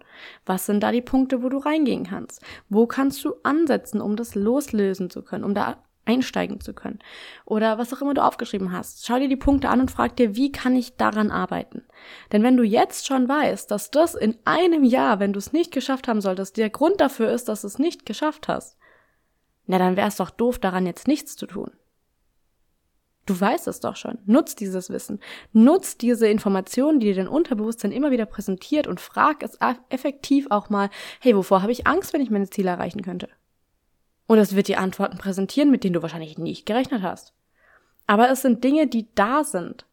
Was 0.47 0.67
sind 0.67 0.83
da 0.83 0.93
die 0.93 1.03
Punkte, 1.03 1.43
wo 1.43 1.49
du 1.49 1.59
reingehen 1.59 2.05
kannst? 2.05 2.43
Wo 2.69 2.87
kannst 2.87 3.25
du 3.25 3.35
ansetzen, 3.43 4.01
um 4.01 4.17
das 4.17 4.35
loslösen 4.35 5.11
zu 5.11 5.23
können, 5.23 5.45
um 5.45 5.55
da 5.55 5.83
einsteigen 6.05 6.61
zu 6.61 6.75
können. 6.75 6.99
Oder 7.45 7.79
was 7.79 7.93
auch 7.93 8.01
immer 8.01 8.15
du 8.15 8.25
aufgeschrieben 8.25 8.73
hast. 8.73 9.07
Schau 9.07 9.19
dir 9.19 9.29
die 9.29 9.37
Punkte 9.37 9.69
an 9.69 9.81
und 9.81 9.91
frag 9.91 10.17
dir, 10.17 10.37
wie 10.37 10.51
kann 10.51 10.75
ich 10.75 10.97
daran 10.97 11.31
arbeiten? 11.31 11.83
Denn 12.33 12.43
wenn 12.43 12.57
du 12.57 12.65
jetzt 12.65 13.07
schon 13.07 13.29
weißt, 13.29 13.71
dass 13.71 13.91
das 13.91 14.15
in 14.15 14.37
einem 14.45 14.85
Jahr, 14.85 15.21
wenn 15.21 15.33
du 15.33 15.39
es 15.39 15.53
nicht 15.53 15.73
geschafft 15.73 16.09
haben 16.09 16.21
solltest, 16.21 16.57
der 16.57 16.71
Grund 16.71 17.01
dafür 17.01 17.31
ist, 17.31 17.49
dass 17.49 17.63
du 17.63 17.69
es 17.69 17.79
nicht 17.79 18.05
geschafft 18.07 18.49
hast, 18.49 18.79
na 19.67 19.79
dann 19.79 19.97
wäre 19.97 20.09
es 20.09 20.17
doch 20.17 20.31
doof, 20.31 20.59
daran 20.59 20.87
jetzt 20.87 21.07
nichts 21.07 21.37
zu 21.37 21.47
tun. 21.47 21.71
Du 23.25 23.41
weißt 23.41 23.69
es 23.69 23.79
doch 23.79 23.95
schon. 23.95 24.19
Nutz 24.27 24.57
dieses 24.57 24.91
Wissen. 24.91 25.21
Nutz 25.53 25.97
diese 25.97 26.27
Informationen, 26.27 26.99
die 26.99 27.07
dir 27.07 27.15
dein 27.15 27.29
Unterbewusstsein 27.29 27.93
immer 27.93 28.11
wieder 28.11 28.27
präsentiert 28.27 28.89
und 28.89 29.01
frag 29.01 29.45
es 29.45 29.57
effektiv 29.91 30.49
auch 30.51 30.71
mal, 30.71 30.91
hey, 31.21 31.37
wovor 31.37 31.63
habe 31.63 31.71
ich 31.71 31.87
Angst, 31.87 32.13
wenn 32.13 32.21
ich 32.21 32.31
meine 32.31 32.51
Ziele 32.51 32.71
erreichen 32.71 33.03
könnte? 33.03 33.29
Und 34.33 34.39
es 34.39 34.57
wird 34.57 34.69
dir 34.69 34.81
Antworten 34.81 35.19
präsentieren, 35.19 35.71
mit 35.71 35.85
denen 35.85 35.93
du 35.93 36.01
wahrscheinlich 36.01 36.39
nicht 36.39 36.65
gerechnet 36.65 37.03
hast. 37.03 37.35
Aber 38.07 38.31
es 38.31 38.41
sind 38.41 38.65
Dinge, 38.65 38.87
die 38.87 39.15
da 39.15 39.45
sind. 39.45 39.85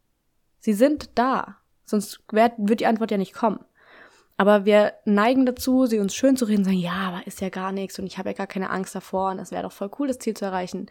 Sie 0.59 0.71
sind 0.71 1.09
da. 1.15 1.57
Sonst 1.83 2.21
wird 2.31 2.79
die 2.79 2.85
Antwort 2.85 3.11
ja 3.11 3.17
nicht 3.17 3.33
kommen. 3.33 3.59
Aber 4.37 4.63
wir 4.63 4.93
neigen 5.03 5.45
dazu, 5.45 5.87
sie 5.87 5.99
uns 5.99 6.15
schön 6.15 6.37
zu 6.37 6.45
reden, 6.45 6.63
sagen, 6.63 6.77
ja, 6.77 6.93
aber 6.93 7.27
ist 7.27 7.41
ja 7.41 7.49
gar 7.49 7.73
nichts 7.73 7.99
und 7.99 8.05
ich 8.05 8.17
habe 8.17 8.29
ja 8.29 8.33
gar 8.33 8.47
keine 8.47 8.69
Angst 8.69 8.95
davor 8.95 9.31
und 9.31 9.39
das 9.39 9.51
wäre 9.51 9.63
doch 9.63 9.73
voll 9.73 9.91
cool, 9.99 10.07
das 10.07 10.19
Ziel 10.19 10.37
zu 10.37 10.45
erreichen. 10.45 10.85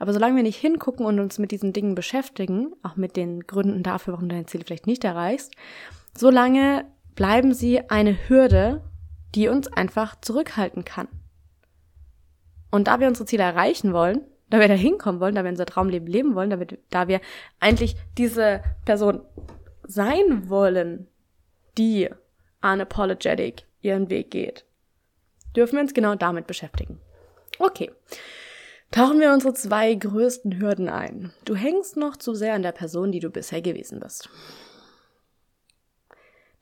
Aber 0.00 0.12
solange 0.12 0.34
wir 0.34 0.42
nicht 0.42 0.58
hingucken 0.58 1.06
und 1.06 1.20
uns 1.20 1.38
mit 1.38 1.52
diesen 1.52 1.72
Dingen 1.72 1.94
beschäftigen, 1.94 2.72
auch 2.82 2.96
mit 2.96 3.14
den 3.14 3.46
Gründen 3.46 3.84
dafür, 3.84 4.14
warum 4.14 4.28
du 4.28 4.34
dein 4.34 4.48
Ziel 4.48 4.64
vielleicht 4.66 4.88
nicht 4.88 5.04
erreichst, 5.04 5.54
solange 6.18 6.86
bleiben 7.14 7.54
sie 7.54 7.88
eine 7.88 8.28
Hürde, 8.28 8.82
die 9.36 9.46
uns 9.46 9.72
einfach 9.72 10.20
zurückhalten 10.20 10.84
kann. 10.84 11.06
Und 12.70 12.86
da 12.86 13.00
wir 13.00 13.08
unsere 13.08 13.26
Ziele 13.26 13.42
erreichen 13.42 13.92
wollen, 13.92 14.22
da 14.48 14.60
wir 14.60 14.68
da 14.68 14.74
hinkommen 14.74 15.20
wollen, 15.20 15.34
da 15.34 15.44
wir 15.44 15.50
unser 15.50 15.66
Traumleben 15.66 16.08
leben 16.08 16.34
wollen, 16.34 16.50
da 16.50 16.58
wir, 16.58 16.66
da 16.90 17.08
wir 17.08 17.20
eigentlich 17.60 17.96
diese 18.18 18.62
Person 18.84 19.22
sein 19.84 20.48
wollen, 20.48 21.06
die 21.78 22.08
unapologetic 22.62 23.64
ihren 23.80 24.10
Weg 24.10 24.30
geht, 24.30 24.64
dürfen 25.56 25.76
wir 25.76 25.82
uns 25.82 25.94
genau 25.94 26.14
damit 26.14 26.46
beschäftigen. 26.46 27.00
Okay. 27.58 27.90
Tauchen 28.90 29.20
wir 29.20 29.32
unsere 29.32 29.54
zwei 29.54 29.94
größten 29.94 30.60
Hürden 30.60 30.88
ein. 30.88 31.32
Du 31.44 31.54
hängst 31.54 31.96
noch 31.96 32.16
zu 32.16 32.34
sehr 32.34 32.54
an 32.54 32.62
der 32.62 32.72
Person, 32.72 33.12
die 33.12 33.20
du 33.20 33.30
bisher 33.30 33.62
gewesen 33.62 34.00
bist. 34.00 34.28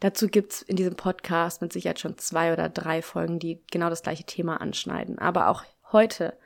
Dazu 0.01 0.29
gibt's 0.29 0.63
in 0.63 0.77
diesem 0.77 0.95
Podcast 0.95 1.63
mit 1.63 1.73
Sicherheit 1.73 1.99
schon 1.99 2.19
zwei 2.19 2.53
oder 2.53 2.69
drei 2.69 3.01
Folgen, 3.01 3.39
die 3.39 3.63
genau 3.71 3.89
das 3.89 4.03
gleiche 4.03 4.25
Thema 4.25 4.61
anschneiden. 4.61 5.19
Aber 5.19 5.49
auch 5.49 5.65
heute 5.93 6.37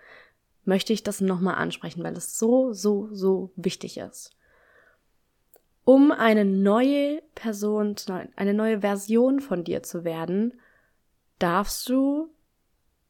möchte 0.65 0.93
ich 0.93 1.03
das 1.03 1.21
nochmal 1.21 1.57
ansprechen, 1.57 2.03
weil 2.05 2.17
es 2.17 2.39
so, 2.39 2.73
so, 2.73 3.09
so 3.13 3.51
wichtig 3.57 3.99
ist. 3.99 4.31
Um 5.85 6.13
eine 6.13 6.45
neue 6.45 7.23
Person, 7.35 7.97
eine 8.37 8.55
neue 8.55 8.81
Version 8.81 9.41
von 9.41 9.65
dir 9.65 9.83
zu 9.83 10.05
werden, 10.05 10.61
darfst 11.39 11.89
du 11.89 12.31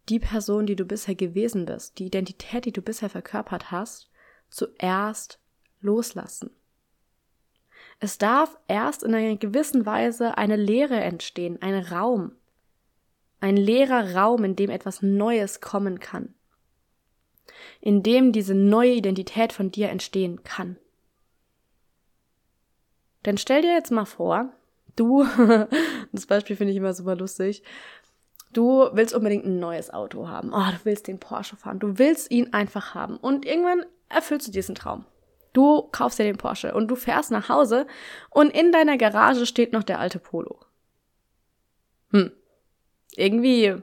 die 0.09 0.19
Person, 0.19 0.67
die 0.67 0.77
du 0.77 0.85
bisher 0.85 1.15
gewesen 1.15 1.67
bist, 1.67 1.99
die 1.99 2.07
Identität, 2.07 2.65
die 2.65 2.73
du 2.73 2.81
bisher 2.81 3.11
verkörpert 3.11 3.71
hast, 3.71 4.11
zuerst 4.49 5.39
loslassen. 5.81 6.51
Es 8.01 8.19
darf 8.19 8.59
erst 8.67 9.03
in 9.03 9.15
einer 9.15 9.37
gewissen 9.37 9.87
Weise 9.87 10.37
eine 10.39 10.57
Leere 10.57 11.01
entstehen, 11.01 11.61
ein 11.61 11.79
Raum, 11.79 12.33
ein 13.43 13.57
leerer 13.57 14.15
Raum, 14.15 14.45
in 14.45 14.57
dem 14.57 14.71
etwas 14.71 15.03
Neues 15.03 15.61
kommen 15.61 15.99
kann, 15.99 16.33
in 17.81 18.03
dem 18.03 18.33
diese 18.33 18.55
neue 18.55 18.93
Identität 18.93 19.53
von 19.53 19.73
dir 19.73 19.91
entstehen 19.91 20.45
kann. 20.45 20.77
Denn 23.25 23.39
stell 23.39 23.63
dir 23.63 23.73
jetzt 23.73 23.91
mal 23.91 24.05
vor, 24.05 24.53
du, 24.95 25.25
das 26.13 26.27
Beispiel 26.27 26.55
finde 26.55 26.71
ich 26.71 26.77
immer 26.77 26.95
super 26.95 27.17
lustig, 27.17 27.65
du 28.53 28.89
willst 28.93 29.15
unbedingt 29.15 29.45
ein 29.45 29.59
neues 29.59 29.91
Auto 29.91 30.29
haben. 30.29 30.53
Oh, 30.53 30.71
du 30.71 30.79
willst 30.85 31.09
den 31.09 31.19
Porsche 31.19 31.57
fahren. 31.57 31.81
Du 31.81 31.99
willst 31.99 32.31
ihn 32.31 32.53
einfach 32.53 32.95
haben. 32.95 33.17
Und 33.17 33.45
irgendwann 33.45 33.85
erfüllst 34.09 34.47
du 34.47 34.53
diesen 34.53 34.77
Traum. 34.77 35.05
Du 35.53 35.83
kaufst 35.91 36.19
dir 36.19 36.25
den 36.25 36.39
Porsche 36.39 36.75
und 36.75 36.89
du 36.89 36.95
fährst 36.95 37.31
nach 37.33 37.49
Hause 37.49 37.87
und 38.31 38.51
in 38.51 38.73
deiner 38.73 38.97
Garage 38.97 39.47
steht 39.47 39.73
noch 39.73 39.83
der 39.83 39.99
alte 39.99 40.19
Polo. 40.19 40.61
Hm. 42.11 42.31
Irgendwie 43.17 43.77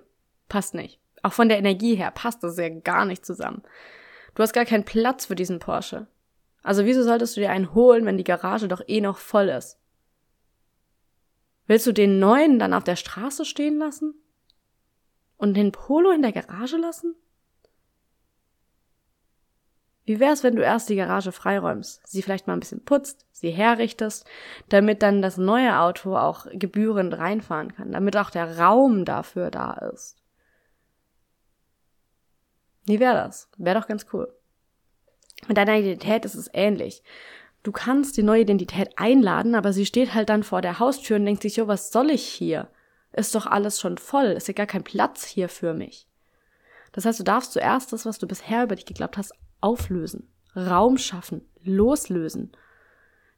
passt 0.48 0.74
nicht. 0.74 1.00
Auch 1.22 1.34
von 1.34 1.50
der 1.50 1.58
Energie 1.58 1.96
her 1.96 2.12
passt 2.12 2.44
das 2.44 2.58
ja 2.58 2.70
gar 2.70 3.06
nicht 3.06 3.26
zusammen. 3.26 3.64
Du 4.36 4.44
hast 4.44 4.54
gar 4.54 4.66
keinen 4.66 4.86
Platz 4.86 5.26
für 5.26 5.36
diesen 5.36 5.60
Porsche. 5.60 6.08
Also 6.64 6.86
wieso 6.86 7.04
solltest 7.04 7.36
du 7.36 7.42
dir 7.42 7.52
einen 7.52 7.74
holen, 7.74 8.06
wenn 8.06 8.18
die 8.18 8.24
Garage 8.24 8.68
doch 8.68 8.82
eh 8.88 9.02
noch 9.02 9.18
voll 9.18 9.50
ist? 9.50 9.78
Willst 11.68 11.86
du 11.88 11.92
den 11.92 12.20
neuen 12.20 12.58
dann 12.60 12.74
auf 12.74 12.84
der 12.84 12.96
Straße 12.96 13.46
stehen 13.46 13.78
lassen? 13.78 14.16
Und 15.38 15.56
den 15.56 15.72
Polo 15.72 16.12
in 16.12 16.22
der 16.22 16.32
Garage 16.32 16.78
lassen? 16.78 17.16
Wie 20.10 20.20
wär's, 20.20 20.42
wenn 20.42 20.56
du 20.56 20.64
erst 20.64 20.90
die 20.90 20.96
Garage 20.96 21.32
freiräumst, 21.32 22.02
sie 22.04 22.24
vielleicht 22.24 22.48
mal 22.48 22.54
ein 22.54 22.60
bisschen 22.60 22.84
putzt, 22.84 23.28
sie 23.32 23.52
herrichtest, 23.52 24.26
damit 24.68 25.04
dann 25.04 25.22
das 25.22 25.38
neue 25.38 25.80
Auto 25.80 26.18
auch 26.18 26.48
gebührend 26.52 27.16
reinfahren 27.16 27.76
kann, 27.76 27.92
damit 27.92 28.18
auch 28.18 28.32
der 28.32 28.58
Raum 28.58 29.06
dafür 29.06 29.52
da 29.52 29.74
ist? 29.94 30.18
Wie 32.86 33.00
wäre 33.00 33.14
das? 33.14 33.50
Wäre 33.58 33.80
doch 33.80 33.88
ganz 33.88 34.08
cool. 34.12 34.34
Mit 35.48 35.58
deiner 35.58 35.78
Identität 35.78 36.26
ist 36.26 36.34
es 36.34 36.50
ähnlich. 36.54 37.04
Du 37.62 37.72
kannst 37.72 38.18
die 38.18 38.24
neue 38.24 38.42
Identität 38.42 38.98
einladen, 38.98 39.54
aber 39.54 39.74
sie 39.74 39.86
steht 39.86 40.16
halt 40.16 40.30
dann 40.30 40.42
vor 40.42 40.64
der 40.64 40.80
Haustür 40.80 41.18
und 41.18 41.26
denkt 41.26 41.44
sich, 41.44 41.58
jo, 41.58 41.68
was 41.68 41.92
soll 41.92 42.10
ich 42.10 42.24
hier? 42.24 42.68
Ist 43.14 43.36
doch 43.36 43.46
alles 43.46 43.80
schon 43.80 44.00
voll, 44.00 44.26
ist 44.26 44.48
ja 44.48 44.56
gar 44.56 44.66
kein 44.66 44.84
Platz 44.84 45.24
hier 45.26 45.50
für 45.50 45.76
mich. 45.76 46.08
Das 46.94 47.06
heißt, 47.06 47.20
du 47.20 47.24
darfst 47.24 47.54
zuerst 47.54 47.94
das, 47.94 48.08
was 48.08 48.18
du 48.18 48.26
bisher 48.26 48.64
über 48.64 48.76
dich 48.76 48.88
geglaubt 48.88 49.16
hast, 49.16 49.34
auflösen, 49.62 50.30
Raum 50.56 50.98
schaffen, 50.98 51.42
loslösen, 51.64 52.52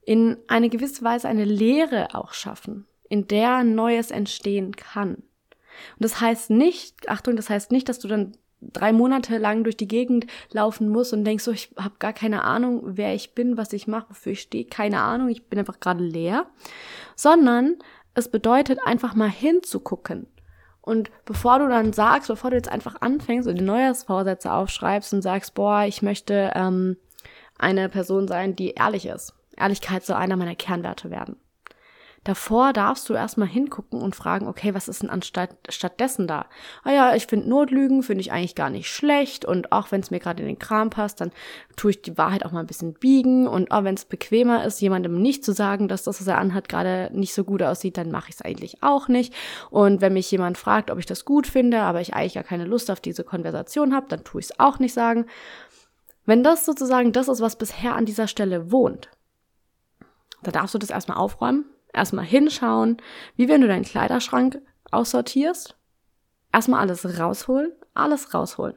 in 0.03 0.37
eine 0.47 0.69
gewisse 0.69 1.03
Weise 1.03 1.27
eine 1.27 1.45
Lehre 1.45 2.15
auch 2.15 2.33
schaffen, 2.33 2.87
in 3.09 3.27
der 3.27 3.63
Neues 3.63 4.11
entstehen 4.11 4.75
kann. 4.75 5.15
Und 5.15 5.23
das 5.99 6.19
heißt 6.19 6.49
nicht, 6.49 7.09
Achtung, 7.09 7.35
das 7.35 7.49
heißt 7.49 7.71
nicht, 7.71 7.87
dass 7.89 7.99
du 7.99 8.07
dann 8.07 8.33
drei 8.61 8.93
Monate 8.93 9.37
lang 9.37 9.63
durch 9.63 9.77
die 9.77 9.87
Gegend 9.87 10.27
laufen 10.51 10.89
musst 10.89 11.13
und 11.13 11.25
denkst 11.25 11.43
so, 11.43 11.51
ich 11.51 11.73
habe 11.77 11.95
gar 11.99 12.13
keine 12.13 12.43
Ahnung, 12.43 12.81
wer 12.85 13.13
ich 13.15 13.33
bin, 13.33 13.57
was 13.57 13.73
ich 13.73 13.87
mache, 13.87 14.09
wofür 14.09 14.33
ich 14.33 14.41
stehe, 14.41 14.65
keine 14.65 15.01
Ahnung, 15.01 15.29
ich 15.29 15.47
bin 15.47 15.59
einfach 15.59 15.79
gerade 15.79 16.03
leer, 16.03 16.47
sondern 17.15 17.77
es 18.13 18.29
bedeutet 18.29 18.79
einfach 18.85 19.15
mal 19.15 19.29
hinzugucken. 19.29 20.27
Und 20.81 21.11
bevor 21.25 21.59
du 21.59 21.67
dann 21.67 21.93
sagst, 21.93 22.27
bevor 22.27 22.49
du 22.49 22.55
jetzt 22.55 22.71
einfach 22.71 22.95
anfängst 23.01 23.47
und 23.47 23.55
die 23.55 23.63
Neujahrsvorsätze 23.63 24.51
aufschreibst 24.51 25.13
und 25.13 25.21
sagst, 25.21 25.53
boah, 25.53 25.83
ich 25.83 26.01
möchte 26.01 26.51
ähm, 26.55 26.97
eine 27.57 27.87
Person 27.89 28.27
sein, 28.27 28.55
die 28.55 28.71
ehrlich 28.71 29.05
ist. 29.05 29.33
Ehrlichkeit 29.55 30.03
soll 30.03 30.15
einer 30.15 30.37
meiner 30.37 30.55
Kernwerte 30.55 31.11
werden. 31.11 31.35
Davor 32.23 32.71
darfst 32.71 33.09
du 33.09 33.15
erstmal 33.15 33.47
hingucken 33.47 33.99
und 33.99 34.15
fragen, 34.15 34.47
okay, 34.47 34.75
was 34.75 34.87
ist 34.87 35.01
denn 35.01 35.09
anstatt 35.09 35.55
stattdessen 35.69 36.27
da? 36.27 36.45
Ah 36.83 36.91
ja, 36.91 37.15
ich 37.15 37.25
finde 37.25 37.49
Notlügen, 37.49 38.03
finde 38.03 38.21
ich 38.21 38.31
eigentlich 38.31 38.53
gar 38.53 38.69
nicht 38.69 38.91
schlecht 38.91 39.43
und 39.43 39.71
auch 39.71 39.91
wenn 39.91 40.01
es 40.01 40.11
mir 40.11 40.19
gerade 40.19 40.43
in 40.43 40.47
den 40.47 40.59
Kram 40.59 40.91
passt, 40.91 41.19
dann 41.19 41.31
tue 41.77 41.91
ich 41.91 42.03
die 42.03 42.19
Wahrheit 42.19 42.45
auch 42.45 42.51
mal 42.51 42.59
ein 42.59 42.67
bisschen 42.67 42.93
biegen 42.93 43.47
und 43.47 43.71
auch 43.71 43.83
wenn 43.83 43.95
es 43.95 44.05
bequemer 44.05 44.63
ist, 44.63 44.79
jemandem 44.81 45.19
nicht 45.19 45.43
zu 45.43 45.51
sagen, 45.51 45.87
dass 45.87 46.03
das, 46.03 46.21
was 46.21 46.27
er 46.27 46.37
anhat, 46.37 46.69
gerade 46.69 47.09
nicht 47.11 47.33
so 47.33 47.43
gut 47.43 47.63
aussieht, 47.63 47.97
dann 47.97 48.11
mache 48.11 48.29
ich 48.29 48.35
es 48.35 48.41
eigentlich 48.43 48.83
auch 48.83 49.07
nicht. 49.07 49.33
Und 49.71 49.99
wenn 50.01 50.13
mich 50.13 50.29
jemand 50.29 50.59
fragt, 50.59 50.91
ob 50.91 50.99
ich 50.99 51.07
das 51.07 51.25
gut 51.25 51.47
finde, 51.47 51.81
aber 51.81 52.01
ich 52.01 52.13
eigentlich 52.13 52.35
gar 52.35 52.43
keine 52.43 52.65
Lust 52.65 52.91
auf 52.91 52.99
diese 52.99 53.23
Konversation 53.23 53.95
habe, 53.95 54.05
dann 54.09 54.23
tue 54.23 54.41
ich 54.41 54.51
es 54.51 54.59
auch 54.59 54.77
nicht 54.77 54.93
sagen. 54.93 55.25
Wenn 56.27 56.43
das 56.43 56.65
sozusagen 56.65 57.13
das 57.13 57.29
ist, 57.29 57.41
was 57.41 57.55
bisher 57.55 57.95
an 57.95 58.05
dieser 58.05 58.27
Stelle 58.27 58.71
wohnt, 58.71 59.09
da 60.43 60.51
darfst 60.51 60.75
du 60.75 60.77
das 60.77 60.91
erstmal 60.91 61.17
aufräumen, 61.17 61.65
Erstmal 61.93 62.25
hinschauen, 62.25 62.97
wie 63.35 63.49
wenn 63.49 63.61
du 63.61 63.67
deinen 63.67 63.85
Kleiderschrank 63.85 64.61
aussortierst. 64.91 65.75
Erstmal 66.53 66.81
alles 66.81 67.19
rausholen, 67.19 67.71
alles 67.93 68.33
rausholen. 68.33 68.75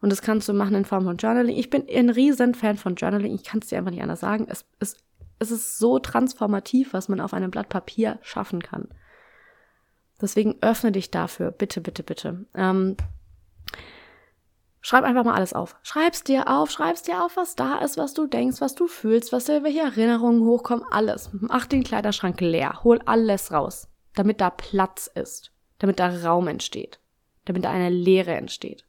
Und 0.00 0.10
das 0.10 0.20
kannst 0.20 0.48
du 0.48 0.52
machen 0.52 0.74
in 0.74 0.84
Form 0.84 1.04
von 1.04 1.16
Journaling. 1.16 1.56
Ich 1.56 1.70
bin 1.70 1.86
ein 1.88 2.10
riesen 2.10 2.54
Fan 2.54 2.76
von 2.76 2.96
Journaling. 2.96 3.34
Ich 3.34 3.44
kann 3.44 3.60
es 3.60 3.68
dir 3.68 3.78
einfach 3.78 3.92
nicht 3.92 4.02
anders 4.02 4.20
sagen. 4.20 4.46
Es, 4.48 4.64
es, 4.80 4.96
es 5.38 5.50
ist 5.50 5.78
so 5.78 5.98
transformativ, 6.00 6.92
was 6.92 7.08
man 7.08 7.20
auf 7.20 7.32
einem 7.32 7.50
Blatt 7.50 7.68
Papier 7.68 8.18
schaffen 8.22 8.62
kann. 8.62 8.88
Deswegen 10.20 10.56
öffne 10.60 10.92
dich 10.92 11.10
dafür. 11.10 11.50
Bitte, 11.50 11.80
bitte, 11.80 12.02
bitte. 12.02 12.46
Ähm, 12.54 12.96
Schreib 14.84 15.04
einfach 15.04 15.24
mal 15.24 15.34
alles 15.34 15.52
auf. 15.52 15.76
Schreib's 15.84 16.24
dir 16.24 16.48
auf, 16.48 16.72
schreib's 16.72 17.02
dir 17.02 17.24
auf, 17.24 17.36
was 17.36 17.54
da 17.54 17.78
ist, 17.78 17.96
was 17.96 18.14
du 18.14 18.26
denkst, 18.26 18.60
was 18.60 18.74
du 18.74 18.88
fühlst, 18.88 19.32
was 19.32 19.44
dir 19.44 19.62
welche 19.62 19.80
Erinnerungen 19.80 20.44
hochkommen, 20.44 20.84
alles. 20.90 21.30
Mach 21.32 21.66
den 21.66 21.84
Kleiderschrank 21.84 22.40
leer, 22.40 22.82
hol 22.82 23.00
alles 23.06 23.52
raus, 23.52 23.88
damit 24.14 24.40
da 24.40 24.50
Platz 24.50 25.08
ist, 25.14 25.52
damit 25.78 26.00
da 26.00 26.08
Raum 26.08 26.48
entsteht, 26.48 26.98
damit 27.44 27.64
da 27.64 27.70
eine 27.70 27.90
Leere 27.90 28.34
entsteht. 28.34 28.84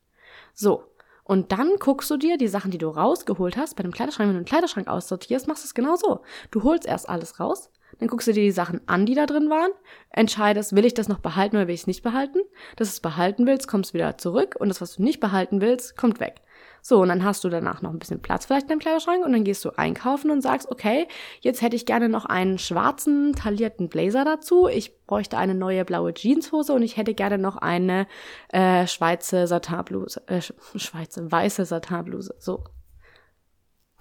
So. 0.56 0.84
Und 1.24 1.52
dann 1.52 1.76
guckst 1.78 2.10
du 2.10 2.18
dir 2.18 2.38
die 2.38 2.48
Sachen, 2.48 2.72
die 2.72 2.80
du 2.80 2.90
rausgeholt 2.90 3.56
hast, 3.56 3.76
bei 3.76 3.84
dem 3.84 3.94
Kleiderschrank, 3.94 4.28
wenn 4.28 4.34
du 4.34 4.40
einen 4.40 4.46
Kleiderschrank 4.46 4.88
aussortierst, 4.88 5.48
machst 5.48 5.64
du 5.64 5.68
es 5.68 5.74
genau 5.76 5.96
so. 5.96 6.22
Du 6.50 6.64
holst 6.64 6.86
erst 6.86 7.08
alles 7.08 7.40
raus, 7.40 7.70
dann 8.04 8.10
guckst 8.10 8.28
du 8.28 8.34
dir 8.34 8.44
die 8.44 8.52
Sachen 8.52 8.82
an, 8.86 9.06
die 9.06 9.16
da 9.16 9.26
drin 9.26 9.50
waren, 9.50 9.72
entscheidest, 10.10 10.76
will 10.76 10.84
ich 10.84 10.94
das 10.94 11.08
noch 11.08 11.20
behalten 11.20 11.56
oder 11.56 11.68
will 11.68 11.74
ich 11.74 11.82
es 11.82 11.88
nicht 11.88 12.04
behalten. 12.04 12.40
Das, 12.76 12.90
was 12.90 12.96
du 12.98 13.02
behalten 13.04 13.48
willst, 13.48 13.70
kommst 13.70 13.94
wieder 13.94 14.18
zurück 14.18 14.58
und 14.60 14.68
das, 14.68 14.82
was 14.82 14.98
du 14.98 15.04
nicht 15.04 15.22
behalten 15.22 15.62
willst, 15.62 15.96
kommt 15.96 16.20
weg. 16.20 16.42
So, 16.82 17.02
und 17.02 17.08
dann 17.08 17.24
hast 17.24 17.46
du 17.46 17.50
danach 17.50 17.82
noch 17.82 17.92
ein 17.92 18.00
bisschen 18.00 18.22
Platz 18.22 18.46
vielleicht 18.46 18.64
in 18.64 18.70
deinem 18.72 18.80
Kleiderschrank 18.80 19.26
und 19.26 19.32
dann 19.32 19.46
gehst 19.46 19.64
du 19.64 19.70
einkaufen 19.78 20.32
und 20.32 20.42
sagst, 20.42 20.70
okay, 20.70 21.08
jetzt 21.40 21.62
hätte 21.62 21.78
ich 21.78 21.86
gerne 21.86 22.10
noch 22.10 22.26
einen 22.26 22.58
schwarzen, 22.58 23.34
taillierten 23.38 23.88
Blazer 23.88 24.26
dazu. 24.26 24.68
Ich 24.68 25.06
bräuchte 25.06 25.38
eine 25.38 25.56
neue 25.56 25.86
blaue 25.86 26.14
Jeanshose 26.14 26.74
und 26.74 26.84
ich 26.84 26.98
hätte 26.98 27.14
gerne 27.14 27.38
noch 27.38 27.56
eine 27.56 28.06
äh, 28.50 28.86
Schweizer 28.86 29.48
Satinbluse, 29.48 30.24
äh, 30.28 30.42
Schweizer 30.42 31.32
weiße 31.32 31.64
Satinbluse. 31.64 32.36
So, 32.38 32.66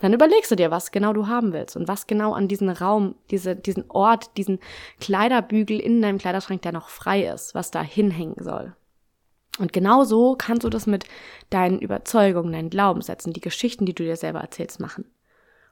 Dann 0.03 0.13
überlegst 0.13 0.51
du 0.51 0.57
dir, 0.57 0.73
was 0.73 0.91
genau 0.91 1.13
du 1.13 1.29
haben 1.29 1.53
willst 1.53 1.77
und 1.77 1.87
was 1.87 2.09
genau 2.09 2.33
an 2.33 2.49
diesen 2.49 2.69
Raum, 2.69 3.15
diese, 3.31 3.55
diesen 3.55 3.89
Ort, 3.89 4.37
diesen 4.37 4.59
Kleiderbügel 4.99 5.79
in 5.79 6.03
deinem 6.03 6.19
Kleiderschrank, 6.19 6.61
der 6.63 6.73
noch 6.73 6.89
frei 6.89 7.25
ist, 7.29 7.55
was 7.55 7.71
da 7.71 7.83
hinhängen 7.83 8.43
soll. 8.43 8.75
Und 9.61 9.73
genau 9.73 10.03
so 10.03 10.35
kannst 10.37 10.65
du 10.65 10.71
das 10.71 10.89
mit 10.89 11.05
deinen 11.51 11.79
Überzeugungen, 11.79 12.53
deinen 12.53 12.69
Glaubenssätzen, 12.69 13.33
die 13.33 13.41
Geschichten, 13.41 13.87
die 13.87 13.95
du 13.95 14.03
dir 14.03 14.17
selber 14.17 14.41
erzählst, 14.41 14.81
machen. 14.81 15.05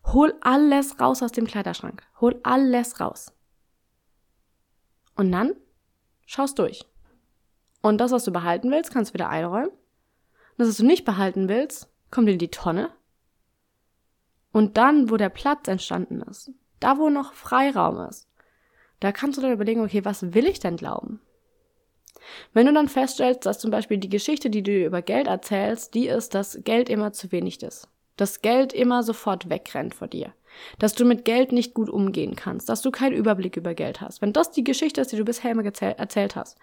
Hol 0.07 0.33
alles 0.43 1.01
raus 1.01 1.25
aus 1.25 1.33
dem 1.33 1.49
Kleiderschrank. 1.49 2.05
Hol 2.21 2.39
alles 2.45 3.01
raus. 3.01 3.33
Und 5.17 5.33
dann 5.33 5.57
schaust 6.25 6.57
durch. 6.61 6.85
Und 7.83 7.99
das, 7.99 8.13
was 8.13 8.23
du 8.23 8.31
behalten 8.31 8.71
willst, 8.71 8.93
kannst 8.93 9.11
du 9.11 9.15
wieder 9.15 9.29
einräumen. 9.29 9.73
Das, 10.57 10.69
was 10.69 10.77
du 10.77 10.87
nicht 10.87 11.05
behalten 11.05 11.49
willst, 11.49 11.89
kommt 12.13 12.29
in 12.29 12.39
die 12.39 12.53
Tonne. 12.53 12.91
Und 14.53 14.77
dann, 14.77 15.11
wo 15.11 15.17
der 15.17 15.29
Platz 15.29 15.69
entstanden 15.69 16.23
ist, 16.23 16.51
da 16.81 16.99
wo 16.99 17.11
noch 17.11 17.35
Freiraum 17.35 18.01
ist, 18.09 18.29
da 19.01 19.13
kannst 19.13 19.39
du 19.39 19.43
dann 19.43 19.53
überlegen, 19.53 19.83
okay, 19.83 20.05
was 20.05 20.35
will 20.35 20.47
ich 20.47 20.61
denn 20.61 20.77
glauben? 20.77 21.21
Wenn 22.53 22.67
du 22.67 22.73
dann 22.73 22.89
feststellst, 22.89 23.47
dass 23.47 23.59
zum 23.59 23.71
Beispiel 23.71 23.99
die 23.99 24.09
Geschichte, 24.09 24.51
die 24.51 24.63
du 24.63 24.73
dir 24.73 24.87
über 24.87 25.03
Geld 25.03 25.27
erzählst, 25.27 25.95
die 25.95 26.07
ist, 26.09 26.35
dass 26.35 26.59
Geld 26.65 26.89
immer 26.89 27.13
zu 27.13 27.33
wenig 27.33 27.63
ist. 27.63 27.89
Dass 28.17 28.43
Geld 28.43 28.73
immer 28.73 29.03
sofort 29.03 29.49
wegrennt 29.49 29.95
vor 29.95 30.09
dir. 30.09 30.35
Dass 30.79 30.95
du 30.95 31.05
mit 31.05 31.25
Geld 31.25 31.53
nicht 31.53 31.73
gut 31.73 31.89
umgehen 31.89 32.37
kannst. 32.37 32.69
Dass 32.69 32.83
du 32.83 32.91
keinen 32.91 33.15
Überblick 33.15 33.57
über 33.57 33.75
Geld 33.75 34.01
hast. 34.01 34.21
Wenn 34.21 34.35
das 34.35 34.51
die 34.51 34.65
Geschichte 34.65 35.01
ist, 35.01 35.13
die 35.13 35.17
du 35.17 35.25
bisher 35.25 35.53
immer 35.53 35.65
erzählt 35.65 36.37
hast, 36.37 36.59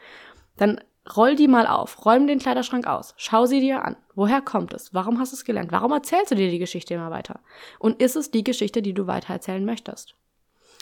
dann 0.57 0.79
roll 1.15 1.35
die 1.35 1.47
mal 1.47 1.67
auf. 1.67 2.05
Räum 2.05 2.27
den 2.27 2.39
Kleiderschrank 2.39 2.87
aus. 2.87 3.13
Schau 3.17 3.45
sie 3.45 3.61
dir 3.61 3.85
an. 3.85 3.95
Woher 4.15 4.41
kommt 4.41 4.73
es? 4.73 4.93
Warum 4.93 5.19
hast 5.19 5.31
du 5.31 5.35
es 5.35 5.45
gelernt? 5.45 5.71
Warum 5.71 5.91
erzählst 5.91 6.31
du 6.31 6.35
dir 6.35 6.49
die 6.49 6.59
Geschichte 6.59 6.95
immer 6.95 7.11
weiter? 7.11 7.39
Und 7.79 8.01
ist 8.01 8.15
es 8.15 8.31
die 8.31 8.43
Geschichte, 8.43 8.81
die 8.81 8.93
du 8.93 9.07
weiter 9.07 9.33
erzählen 9.33 9.63
möchtest? 9.63 10.15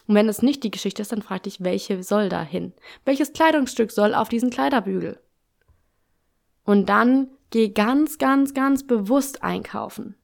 Und 0.08 0.16
wenn 0.16 0.30
es 0.30 0.42
nicht 0.42 0.64
die 0.64 0.72
Geschichte 0.72 1.02
ist, 1.02 1.12
dann 1.12 1.22
frag 1.22 1.44
dich, 1.44 1.64
welche 1.64 2.02
soll 2.04 2.30
da 2.30 2.42
hin? 2.42 2.74
Welches 3.06 3.34
Kleidungsstück 3.34 3.92
soll 3.92 4.14
auf 4.14 4.30
diesen 4.30 4.50
Kleiderbügel? 4.50 5.20
Und 6.64 6.90
dann 6.90 7.30
geh 7.50 7.70
ganz, 7.70 8.18
ganz, 8.18 8.54
ganz 8.54 8.86
bewusst 8.86 9.44
einkaufen. 9.44 10.16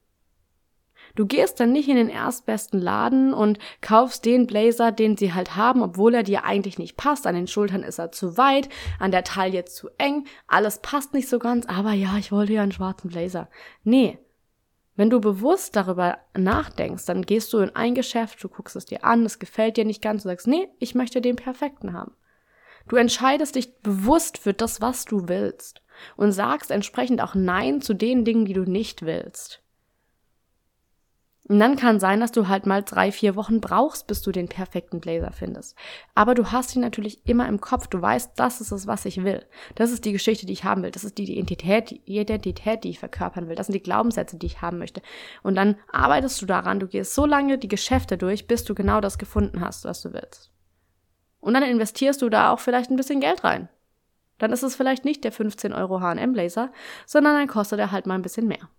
Du 1.16 1.26
gehst 1.26 1.60
dann 1.60 1.72
nicht 1.72 1.90
in 1.90 1.96
den 1.96 2.10
erstbesten 2.10 2.80
Laden 2.80 3.34
und 3.34 3.60
kaufst 3.82 4.26
den 4.26 4.48
Blazer, 4.48 4.92
den 4.92 5.18
sie 5.18 5.34
halt 5.34 5.56
haben, 5.56 5.82
obwohl 5.82 6.14
er 6.14 6.24
dir 6.24 6.44
eigentlich 6.44 6.78
nicht 6.78 6.98
passt. 6.98 7.28
An 7.28 7.36
den 7.36 7.48
Schultern 7.48 7.84
ist 7.84 8.00
er 8.00 8.12
zu 8.12 8.38
weit, 8.38 8.70
an 9.00 9.12
der 9.12 9.24
Taille 9.24 9.66
zu 9.66 9.90
eng, 9.98 10.26
alles 10.48 10.80
passt 10.80 11.14
nicht 11.14 11.30
so 11.30 11.40
ganz, 11.40 11.66
aber 11.66 11.94
ja, 11.94 12.18
ich 12.18 12.32
wollte 12.32 12.54
ja 12.54 12.64
einen 12.64 12.72
schwarzen 12.72 13.10
Blazer. 13.10 13.50
Nee, 13.84 14.18
wenn 14.96 15.10
du 15.10 15.20
bewusst 15.20 15.76
darüber 15.76 16.20
nachdenkst, 16.38 17.06
dann 17.06 17.24
gehst 17.24 17.54
du 17.54 17.60
in 17.60 17.76
ein 17.76 17.96
Geschäft, 17.96 18.44
du 18.44 18.50
guckst 18.50 18.76
es 18.76 18.86
dir 18.86 19.04
an, 19.04 19.26
es 19.26 19.40
gefällt 19.40 19.78
dir 19.78 19.86
nicht 19.86 20.02
ganz, 20.02 20.24
du 20.24 20.30
sagst, 20.30 20.48
nee, 20.48 20.68
ich 20.80 20.96
möchte 20.96 21.22
den 21.22 21.38
perfekten 21.38 21.94
haben. 21.94 22.14
Du 22.88 22.98
entscheidest 22.98 23.56
dich 23.56 23.80
bewusst 23.80 24.38
für 24.38 24.54
das, 24.54 24.82
was 24.82 25.06
du 25.06 25.28
willst 25.28 25.82
und 26.18 26.32
sagst 26.32 26.72
entsprechend 26.72 27.22
auch 27.22 27.36
Nein 27.36 27.82
zu 27.82 27.94
den 27.94 28.26
Dingen, 28.26 28.46
die 28.46 28.54
du 28.54 28.64
nicht 28.64 29.04
willst. 29.04 29.61
Und 31.48 31.60
dann 31.60 31.76
kann 31.76 32.00
sein, 32.00 32.20
dass 32.20 32.32
du 32.32 32.48
halt 32.48 32.68
mal 32.68 32.84
drei, 32.84 33.12
vier 33.12 33.36
Wochen 33.36 33.62
brauchst, 33.62 34.06
bis 34.06 34.22
du 34.22 34.32
den 34.32 34.48
perfekten 34.48 35.02
Blazer 35.02 35.32
findest. 35.32 35.76
Aber 36.14 36.36
du 36.36 36.52
hast 36.52 36.76
ihn 36.76 36.82
natürlich 36.82 37.28
immer 37.28 37.48
im 37.48 37.60
Kopf. 37.60 37.88
Du 37.88 38.00
weißt, 38.00 38.34
das 38.36 38.62
ist 38.62 38.72
es, 38.72 38.86
was 38.86 39.06
ich 39.06 39.24
will. 39.24 39.44
Das 39.74 39.92
ist 39.92 40.06
die 40.06 40.12
Geschichte, 40.12 40.46
die 40.46 40.54
ich 40.54 40.64
haben 40.64 40.84
will. 40.84 40.92
Das 40.92 41.04
ist 41.04 41.18
die 41.18 41.32
Identität, 41.32 41.90
die 41.90 42.20
Identität, 42.20 42.84
die 42.84 42.92
ich 42.92 43.00
verkörpern 43.00 43.50
will. 43.50 43.56
Das 43.56 43.68
sind 43.68 43.74
die 43.74 43.84
Glaubenssätze, 43.84 44.38
die 44.38 44.46
ich 44.46 44.62
haben 44.62 44.78
möchte. 44.78 45.02
Und 45.42 45.56
dann 45.56 45.78
arbeitest 45.92 46.42
du 46.42 46.46
daran. 46.46 46.80
Du 46.80 46.88
gehst 46.88 47.16
so 47.16 47.26
lange 47.26 47.58
die 47.58 47.68
Geschäfte 47.68 48.18
durch, 48.18 48.48
bis 48.48 48.64
du 48.64 48.76
genau 48.76 49.02
das 49.02 49.18
gefunden 49.18 49.62
hast, 49.62 49.84
was 49.84 50.02
du 50.02 50.14
willst. 50.14 50.52
Und 51.40 51.56
dann 51.56 51.64
investierst 51.64 52.22
du 52.22 52.30
da 52.30 52.52
auch 52.52 52.60
vielleicht 52.60 52.92
ein 52.92 52.98
bisschen 52.98 53.20
Geld 53.20 53.44
rein. 53.44 53.68
Dann 54.38 54.54
ist 54.54 54.64
es 54.64 54.76
vielleicht 54.76 55.06
nicht 55.06 55.24
der 55.24 55.32
15 55.32 55.74
Euro 55.74 56.02
H&M 56.02 56.34
Blazer, 56.34 56.72
sondern 57.06 57.36
dann 57.36 57.48
kostet 57.48 57.80
er 57.80 57.92
halt 57.92 58.06
mal 58.06 58.16
ein 58.16 58.22
bisschen 58.22 58.48
mehr. 58.48 58.70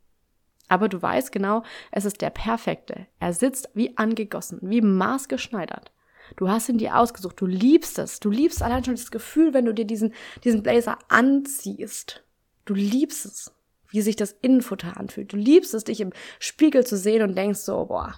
Aber 0.68 0.88
du 0.88 1.00
weißt 1.00 1.32
genau, 1.32 1.62
es 1.90 2.04
ist 2.04 2.20
der 2.20 2.30
perfekte. 2.30 3.06
Er 3.20 3.32
sitzt 3.32 3.70
wie 3.74 3.96
angegossen, 3.96 4.58
wie 4.62 4.80
maßgeschneidert. 4.80 5.92
Du 6.36 6.48
hast 6.48 6.68
ihn 6.68 6.78
dir 6.78 6.96
ausgesucht, 6.96 7.40
du 7.40 7.46
liebst 7.46 7.98
es. 7.98 8.20
Du 8.20 8.30
liebst 8.30 8.62
allein 8.62 8.84
schon 8.84 8.94
das 8.94 9.10
Gefühl, 9.10 9.52
wenn 9.54 9.66
du 9.66 9.74
dir 9.74 9.84
diesen, 9.84 10.14
diesen 10.44 10.62
Blazer 10.62 10.98
anziehst. 11.08 12.24
Du 12.64 12.74
liebst 12.74 13.26
es, 13.26 13.52
wie 13.88 14.02
sich 14.02 14.16
das 14.16 14.32
Innenfutter 14.40 14.96
anfühlt. 14.96 15.32
Du 15.32 15.36
liebst 15.36 15.74
es, 15.74 15.84
dich 15.84 16.00
im 16.00 16.12
Spiegel 16.38 16.86
zu 16.86 16.96
sehen 16.96 17.22
und 17.22 17.36
denkst 17.36 17.60
so, 17.60 17.84
boah. 17.86 18.14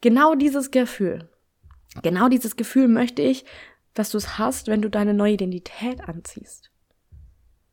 Genau 0.00 0.34
dieses 0.34 0.70
Gefühl. 0.70 1.28
Genau 2.02 2.28
dieses 2.28 2.56
Gefühl 2.56 2.88
möchte 2.88 3.22
ich, 3.22 3.44
dass 3.94 4.10
du 4.10 4.18
es 4.18 4.38
hast, 4.38 4.66
wenn 4.66 4.82
du 4.82 4.90
deine 4.90 5.14
neue 5.14 5.34
Identität 5.34 6.06
anziehst. 6.06 6.70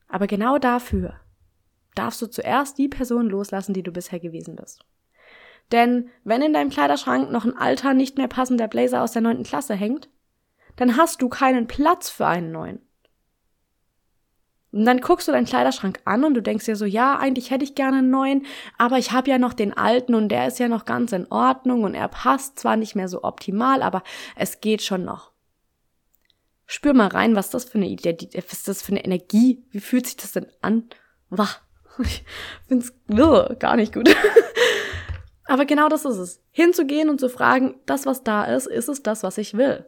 Aber 0.07 0.27
genau 0.27 0.57
dafür 0.57 1.20
darfst 1.95 2.21
du 2.21 2.27
zuerst 2.27 2.77
die 2.77 2.87
Person 2.87 3.29
loslassen, 3.29 3.73
die 3.73 3.83
du 3.83 3.91
bisher 3.91 4.19
gewesen 4.19 4.55
bist. 4.55 4.85
Denn 5.71 6.09
wenn 6.23 6.41
in 6.41 6.53
deinem 6.53 6.69
Kleiderschrank 6.69 7.31
noch 7.31 7.45
ein 7.45 7.57
alter, 7.57 7.93
nicht 7.93 8.17
mehr 8.17 8.27
passender 8.27 8.67
Blazer 8.67 9.01
aus 9.01 9.13
der 9.13 9.21
neunten 9.21 9.43
Klasse 9.43 9.75
hängt, 9.75 10.09
dann 10.75 10.97
hast 10.97 11.21
du 11.21 11.29
keinen 11.29 11.67
Platz 11.67 12.09
für 12.09 12.27
einen 12.27 12.51
neuen. 12.51 12.79
Und 14.71 14.85
dann 14.85 15.01
guckst 15.01 15.27
du 15.27 15.33
deinen 15.33 15.45
Kleiderschrank 15.45 15.99
an 16.05 16.23
und 16.23 16.33
du 16.33 16.41
denkst 16.41 16.65
dir 16.65 16.77
so, 16.77 16.85
ja, 16.85 17.17
eigentlich 17.17 17.51
hätte 17.51 17.65
ich 17.65 17.75
gerne 17.75 17.97
einen 17.97 18.09
neuen, 18.09 18.45
aber 18.77 18.97
ich 18.97 19.11
habe 19.11 19.29
ja 19.29 19.37
noch 19.37 19.53
den 19.53 19.75
alten 19.75 20.15
und 20.15 20.29
der 20.29 20.47
ist 20.47 20.59
ja 20.59 20.69
noch 20.69 20.85
ganz 20.85 21.11
in 21.11 21.29
Ordnung 21.29 21.83
und 21.83 21.93
er 21.93 22.07
passt 22.07 22.57
zwar 22.57 22.77
nicht 22.77 22.95
mehr 22.95 23.09
so 23.09 23.23
optimal, 23.23 23.81
aber 23.81 24.01
es 24.37 24.61
geht 24.61 24.81
schon 24.81 25.03
noch. 25.03 25.31
Spür 26.65 26.93
mal 26.93 27.07
rein, 27.07 27.35
was 27.35 27.49
das 27.49 27.65
für 27.65 27.79
eine 27.79 27.89
Identität, 27.89 28.45
was 28.49 28.63
das 28.63 28.81
für 28.81 28.93
eine 28.93 29.03
Energie, 29.03 29.61
wie 29.71 29.81
fühlt 29.81 30.05
sich 30.05 30.15
das 30.15 30.31
denn 30.31 30.47
an? 30.61 30.89
Wach. 31.29 31.59
Ich 31.99 32.23
finde 32.67 32.85
es 32.85 33.59
gar 33.59 33.75
nicht 33.75 33.93
gut. 33.93 34.09
Aber 35.45 35.65
genau 35.65 35.89
das 35.89 36.05
ist 36.05 36.17
es. 36.17 36.41
Hinzugehen 36.51 37.09
und 37.09 37.19
zu 37.19 37.29
fragen, 37.29 37.75
das, 37.85 38.05
was 38.05 38.23
da 38.23 38.45
ist, 38.45 38.67
ist 38.67 38.87
es 38.87 39.03
das, 39.03 39.23
was 39.23 39.37
ich 39.37 39.55
will? 39.55 39.85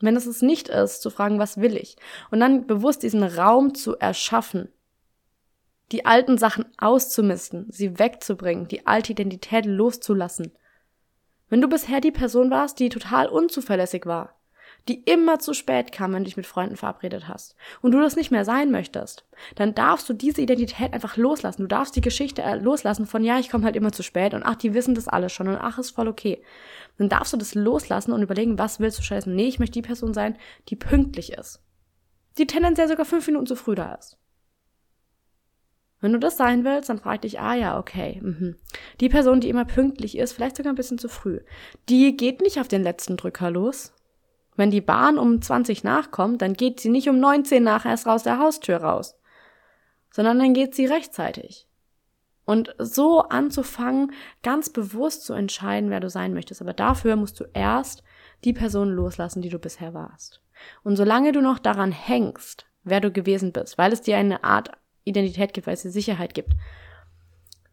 Wenn 0.00 0.16
es 0.16 0.26
es 0.26 0.42
nicht 0.42 0.68
ist, 0.68 1.02
zu 1.02 1.10
fragen, 1.10 1.38
was 1.38 1.60
will 1.60 1.76
ich? 1.76 1.96
Und 2.30 2.40
dann 2.40 2.66
bewusst 2.66 3.02
diesen 3.02 3.22
Raum 3.22 3.74
zu 3.74 3.96
erschaffen, 3.96 4.68
die 5.92 6.04
alten 6.04 6.38
Sachen 6.38 6.66
auszumisten, 6.76 7.66
sie 7.70 7.98
wegzubringen, 7.98 8.68
die 8.68 8.86
alte 8.86 9.12
Identität 9.12 9.66
loszulassen. 9.66 10.52
Wenn 11.48 11.60
du 11.60 11.68
bisher 11.68 12.00
die 12.00 12.12
Person 12.12 12.50
warst, 12.50 12.78
die 12.78 12.90
total 12.90 13.28
unzuverlässig 13.28 14.04
war, 14.04 14.37
die 14.86 15.02
immer 15.04 15.38
zu 15.38 15.52
spät 15.52 15.92
kam, 15.92 16.12
wenn 16.12 16.20
du 16.20 16.26
dich 16.26 16.36
mit 16.36 16.46
Freunden 16.46 16.76
verabredet 16.76 17.28
hast 17.28 17.56
und 17.82 17.92
du 17.92 18.00
das 18.00 18.16
nicht 18.16 18.30
mehr 18.30 18.44
sein 18.44 18.70
möchtest, 18.70 19.24
dann 19.54 19.74
darfst 19.74 20.08
du 20.08 20.12
diese 20.12 20.40
Identität 20.40 20.92
einfach 20.92 21.16
loslassen. 21.16 21.62
Du 21.62 21.68
darfst 21.68 21.96
die 21.96 22.00
Geschichte 22.00 22.42
äh, 22.42 22.56
loslassen 22.56 23.06
von 23.06 23.24
ja, 23.24 23.38
ich 23.38 23.50
komme 23.50 23.64
halt 23.64 23.76
immer 23.76 23.92
zu 23.92 24.02
spät 24.02 24.34
und 24.34 24.44
ach, 24.44 24.56
die 24.56 24.74
wissen 24.74 24.94
das 24.94 25.08
alles 25.08 25.32
schon 25.32 25.48
und 25.48 25.56
ach, 25.56 25.78
ist 25.78 25.90
voll 25.90 26.08
okay. 26.08 26.42
Dann 26.96 27.08
darfst 27.08 27.32
du 27.32 27.36
das 27.36 27.54
loslassen 27.54 28.12
und 28.12 28.22
überlegen, 28.22 28.58
was 28.58 28.80
willst 28.80 28.98
du 28.98 29.02
scheißen? 29.02 29.34
Nee, 29.34 29.48
ich 29.48 29.58
möchte 29.58 29.80
die 29.80 29.86
Person 29.86 30.14
sein, 30.14 30.36
die 30.68 30.76
pünktlich 30.76 31.32
ist. 31.32 31.62
Die 32.38 32.46
tendenziell 32.46 32.88
sogar 32.88 33.04
fünf 33.04 33.26
Minuten 33.26 33.46
zu 33.46 33.56
früh 33.56 33.74
da 33.74 33.94
ist. 33.94 34.18
Wenn 36.00 36.12
du 36.12 36.18
das 36.18 36.36
sein 36.36 36.64
willst, 36.64 36.88
dann 36.88 37.00
frag 37.00 37.22
dich, 37.22 37.40
ah 37.40 37.54
ja, 37.54 37.78
okay. 37.78 38.20
Mhm. 38.22 38.56
Die 39.00 39.08
Person, 39.08 39.40
die 39.40 39.48
immer 39.48 39.64
pünktlich 39.64 40.16
ist, 40.16 40.32
vielleicht 40.32 40.56
sogar 40.56 40.72
ein 40.72 40.76
bisschen 40.76 40.98
zu 40.98 41.08
früh, 41.08 41.40
die 41.88 42.16
geht 42.16 42.40
nicht 42.40 42.60
auf 42.60 42.68
den 42.68 42.82
letzten 42.82 43.16
Drücker 43.16 43.50
los, 43.50 43.92
wenn 44.58 44.70
die 44.72 44.80
Bahn 44.80 45.18
um 45.18 45.40
20 45.40 45.84
nachkommt, 45.84 46.42
dann 46.42 46.54
geht 46.54 46.80
sie 46.80 46.88
nicht 46.88 47.08
um 47.08 47.20
19 47.20 47.62
nach 47.62 47.86
erst 47.86 48.06
raus 48.06 48.24
der 48.24 48.40
Haustür 48.40 48.78
raus, 48.78 49.16
sondern 50.10 50.38
dann 50.40 50.52
geht 50.52 50.74
sie 50.74 50.86
rechtzeitig. 50.86 51.68
Und 52.44 52.74
so 52.78 53.20
anzufangen, 53.20 54.12
ganz 54.42 54.70
bewusst 54.70 55.24
zu 55.24 55.32
entscheiden, 55.34 55.90
wer 55.90 56.00
du 56.00 56.10
sein 56.10 56.34
möchtest. 56.34 56.60
Aber 56.60 56.72
dafür 56.72 57.14
musst 57.14 57.38
du 57.38 57.44
erst 57.52 58.02
die 58.42 58.52
Person 58.52 58.88
loslassen, 58.88 59.42
die 59.42 59.50
du 59.50 59.58
bisher 59.58 59.94
warst. 59.94 60.42
Und 60.82 60.96
solange 60.96 61.32
du 61.32 61.40
noch 61.40 61.58
daran 61.58 61.92
hängst, 61.92 62.66
wer 62.84 63.00
du 63.00 63.12
gewesen 63.12 63.52
bist, 63.52 63.78
weil 63.78 63.92
es 63.92 64.00
dir 64.00 64.16
eine 64.16 64.44
Art 64.44 64.72
Identität 65.04 65.52
gibt, 65.52 65.66
weil 65.66 65.74
es 65.74 65.82
dir 65.82 65.90
Sicherheit 65.90 66.34
gibt, 66.34 66.54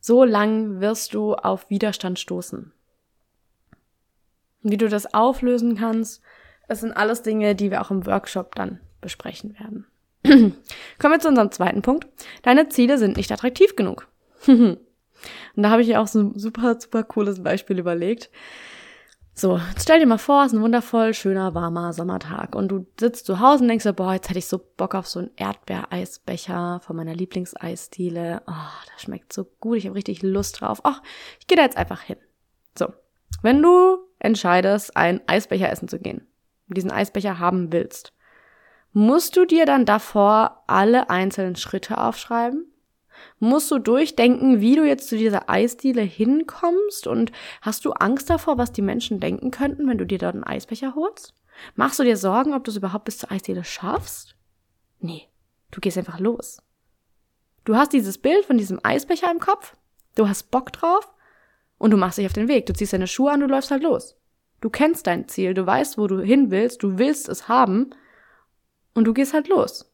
so 0.01 0.23
lang 0.23 0.81
wirst 0.81 1.15
du 1.15 1.33
auf 1.33 1.69
Widerstand 1.69 2.19
stoßen. 2.19 2.73
Wie 4.61 4.77
du 4.77 4.87
das 4.87 5.13
auflösen 5.13 5.75
kannst, 5.77 6.21
es 6.67 6.81
sind 6.81 6.93
alles 6.93 7.21
Dinge, 7.21 7.55
die 7.55 7.71
wir 7.71 7.81
auch 7.81 7.91
im 7.91 8.05
Workshop 8.05 8.55
dann 8.55 8.79
besprechen 9.01 9.55
werden. 9.59 9.85
Kommen 10.99 11.13
wir 11.13 11.19
zu 11.19 11.27
unserem 11.27 11.51
zweiten 11.51 11.81
Punkt. 11.81 12.07
Deine 12.41 12.69
Ziele 12.69 12.97
sind 12.97 13.17
nicht 13.17 13.31
attraktiv 13.31 13.75
genug. 13.75 14.07
Und 14.47 14.79
da 15.55 15.69
habe 15.69 15.81
ich 15.81 15.87
ja 15.87 16.01
auch 16.01 16.07
so 16.07 16.19
ein 16.19 16.39
super, 16.39 16.79
super 16.79 17.03
cooles 17.03 17.41
Beispiel 17.41 17.79
überlegt. 17.79 18.29
So, 19.37 19.59
stell 19.77 19.99
dir 19.99 20.05
mal 20.05 20.17
vor, 20.17 20.43
es 20.43 20.53
ist 20.53 20.57
ein 20.57 20.61
wundervoll 20.61 21.13
schöner, 21.13 21.53
warmer 21.53 21.91
Sommertag 21.91 22.55
und 22.55 22.69
du 22.69 22.85
sitzt 22.97 23.25
zu 23.25 23.41
Hause 23.41 23.63
und 23.63 23.67
denkst 23.67 23.83
dir, 23.83 23.91
boah, 23.91 24.13
jetzt 24.13 24.29
hätte 24.29 24.39
ich 24.39 24.47
so 24.47 24.61
Bock 24.77 24.95
auf 24.95 25.07
so 25.07 25.19
einen 25.19 25.31
Erdbeereisbecher 25.35 26.79
von 26.81 26.95
meiner 26.95 27.13
Lieblingseisdiele. 27.13 28.43
Oh, 28.47 28.53
das 28.93 29.01
schmeckt 29.01 29.33
so 29.33 29.43
gut, 29.59 29.77
ich 29.77 29.87
habe 29.87 29.95
richtig 29.95 30.23
Lust 30.23 30.61
drauf. 30.61 30.79
Ach, 30.83 31.01
ich 31.37 31.47
gehe 31.47 31.57
da 31.57 31.63
jetzt 31.63 31.75
einfach 31.75 31.99
hin. 31.99 32.15
So, 32.77 32.93
wenn 33.41 33.61
du 33.61 33.97
entscheidest, 34.19 34.95
einen 34.95 35.19
Eisbecher 35.27 35.69
essen 35.69 35.89
zu 35.89 35.99
gehen, 35.99 36.25
diesen 36.67 36.91
Eisbecher 36.91 37.39
haben 37.39 37.71
willst, 37.71 38.13
musst 38.91 39.35
du 39.35 39.45
dir 39.45 39.65
dann 39.65 39.85
davor 39.85 40.63
alle 40.67 41.09
einzelnen 41.09 41.55
Schritte 41.55 41.97
aufschreiben? 41.97 42.71
musst 43.39 43.71
du 43.71 43.79
durchdenken, 43.79 44.61
wie 44.61 44.75
du 44.75 44.85
jetzt 44.85 45.09
zu 45.09 45.17
dieser 45.17 45.49
Eisdiele 45.49 46.01
hinkommst 46.01 47.07
und 47.07 47.31
hast 47.61 47.85
du 47.85 47.91
Angst 47.91 48.29
davor, 48.29 48.57
was 48.57 48.71
die 48.71 48.81
Menschen 48.81 49.19
denken 49.19 49.51
könnten, 49.51 49.87
wenn 49.87 49.97
du 49.97 50.05
dir 50.05 50.17
dort 50.17 50.35
einen 50.35 50.43
Eisbecher 50.43 50.95
holst? 50.95 51.33
Machst 51.75 51.99
du 51.99 52.03
dir 52.03 52.17
Sorgen, 52.17 52.53
ob 52.53 52.63
du 52.63 52.71
es 52.71 52.77
überhaupt 52.77 53.05
bis 53.05 53.17
zur 53.17 53.31
Eisdiele 53.31 53.63
schaffst? 53.63 54.35
Nee, 54.99 55.27
du 55.71 55.79
gehst 55.79 55.97
einfach 55.97 56.19
los. 56.19 56.61
Du 57.63 57.75
hast 57.75 57.93
dieses 57.93 58.17
Bild 58.17 58.45
von 58.45 58.57
diesem 58.57 58.79
Eisbecher 58.83 59.31
im 59.31 59.39
Kopf, 59.39 59.75
du 60.15 60.27
hast 60.27 60.51
Bock 60.51 60.71
drauf 60.71 61.13
und 61.77 61.91
du 61.91 61.97
machst 61.97 62.17
dich 62.17 62.25
auf 62.25 62.33
den 62.33 62.47
Weg. 62.47 62.65
Du 62.65 62.73
ziehst 62.73 62.93
deine 62.93 63.07
Schuhe 63.07 63.31
an, 63.31 63.39
du 63.39 63.47
läufst 63.47 63.71
halt 63.71 63.83
los. 63.83 64.17
Du 64.65 64.71
kennst 64.71 65.05
dein 65.05 65.27
Ziel, 65.27 65.53
du 65.53 65.63
weißt, 65.63 65.99
wo 65.99 66.07
du 66.07 66.21
hin 66.21 66.49
willst, 66.49 66.81
du 66.81 66.97
willst 66.97 67.29
es 67.29 67.47
haben 67.47 67.91
und 68.95 69.03
du 69.05 69.13
gehst 69.13 69.35
halt 69.35 69.47
los. 69.47 69.93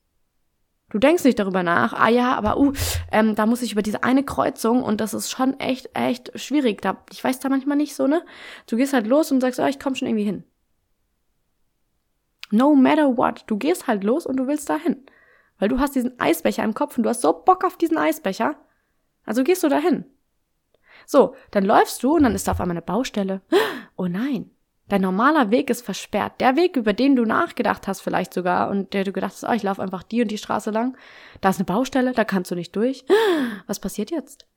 Du 0.89 0.97
denkst 0.97 1.25
nicht 1.25 1.39
darüber 1.39 1.61
nach, 1.61 1.91
ah 1.91 2.07
ja, 2.07 2.35
aber 2.35 2.57
uh, 2.57 2.71
ähm, 3.11 3.35
da 3.35 3.45
muss 3.45 3.61
ich 3.63 3.73
über 3.73 3.81
diese 3.81 4.05
eine 4.05 4.23
Kreuzung 4.23 4.81
und 4.81 5.01
das 5.01 5.13
ist 5.13 5.29
schon 5.29 5.59
echt, 5.59 5.89
echt 5.93 6.39
schwierig. 6.39 6.81
Da, 6.81 7.03
ich 7.11 7.21
weiß 7.21 7.39
da 7.39 7.49
manchmal 7.49 7.75
nicht 7.75 7.95
so, 7.95 8.07
ne? 8.07 8.23
Du 8.65 8.77
gehst 8.77 8.93
halt 8.93 9.07
los 9.07 9.29
und 9.33 9.41
sagst, 9.41 9.59
oh, 9.59 9.65
ich 9.65 9.77
komm 9.77 9.95
schon 9.95 10.07
irgendwie 10.07 10.23
hin. 10.23 10.45
No 12.49 12.73
matter 12.73 13.17
what, 13.17 13.43
du 13.47 13.57
gehst 13.57 13.87
halt 13.87 14.05
los 14.05 14.25
und 14.25 14.37
du 14.37 14.47
willst 14.47 14.69
dahin. 14.69 15.05
Weil 15.59 15.67
du 15.67 15.79
hast 15.79 15.95
diesen 15.95 16.17
Eisbecher 16.17 16.63
im 16.63 16.75
Kopf 16.75 16.95
und 16.95 17.03
du 17.03 17.09
hast 17.09 17.19
so 17.19 17.33
Bock 17.33 17.65
auf 17.65 17.75
diesen 17.75 17.97
Eisbecher. 17.97 18.55
Also 19.25 19.43
gehst 19.43 19.63
du 19.63 19.67
dahin. 19.67 20.05
So, 21.05 21.35
dann 21.51 21.65
läufst 21.65 22.03
du 22.03 22.15
und 22.15 22.23
dann 22.23 22.35
ist 22.35 22.47
da 22.47 22.53
auf 22.53 22.61
einmal 22.61 22.77
eine 22.77 22.81
Baustelle. 22.81 23.41
Oh 23.97 24.07
nein, 24.07 24.49
Dein 24.91 25.03
normaler 25.03 25.51
Weg 25.51 25.69
ist 25.69 25.85
versperrt. 25.85 26.41
Der 26.41 26.57
Weg, 26.57 26.75
über 26.75 26.91
den 26.91 27.15
du 27.15 27.23
nachgedacht 27.23 27.87
hast 27.87 28.01
vielleicht 28.01 28.33
sogar 28.33 28.69
und 28.69 28.91
der 28.91 29.05
du 29.05 29.13
gedacht 29.13 29.31
hast, 29.31 29.45
oh, 29.45 29.53
ich 29.53 29.63
laufe 29.63 29.81
einfach 29.81 30.03
die 30.03 30.21
und 30.21 30.29
die 30.29 30.37
Straße 30.37 30.69
lang. 30.69 30.97
Da 31.39 31.47
ist 31.47 31.59
eine 31.59 31.65
Baustelle, 31.65 32.11
da 32.11 32.25
kannst 32.25 32.51
du 32.51 32.55
nicht 32.55 32.75
durch. 32.75 33.05
Was 33.67 33.79
passiert 33.79 34.11
jetzt? 34.11 34.47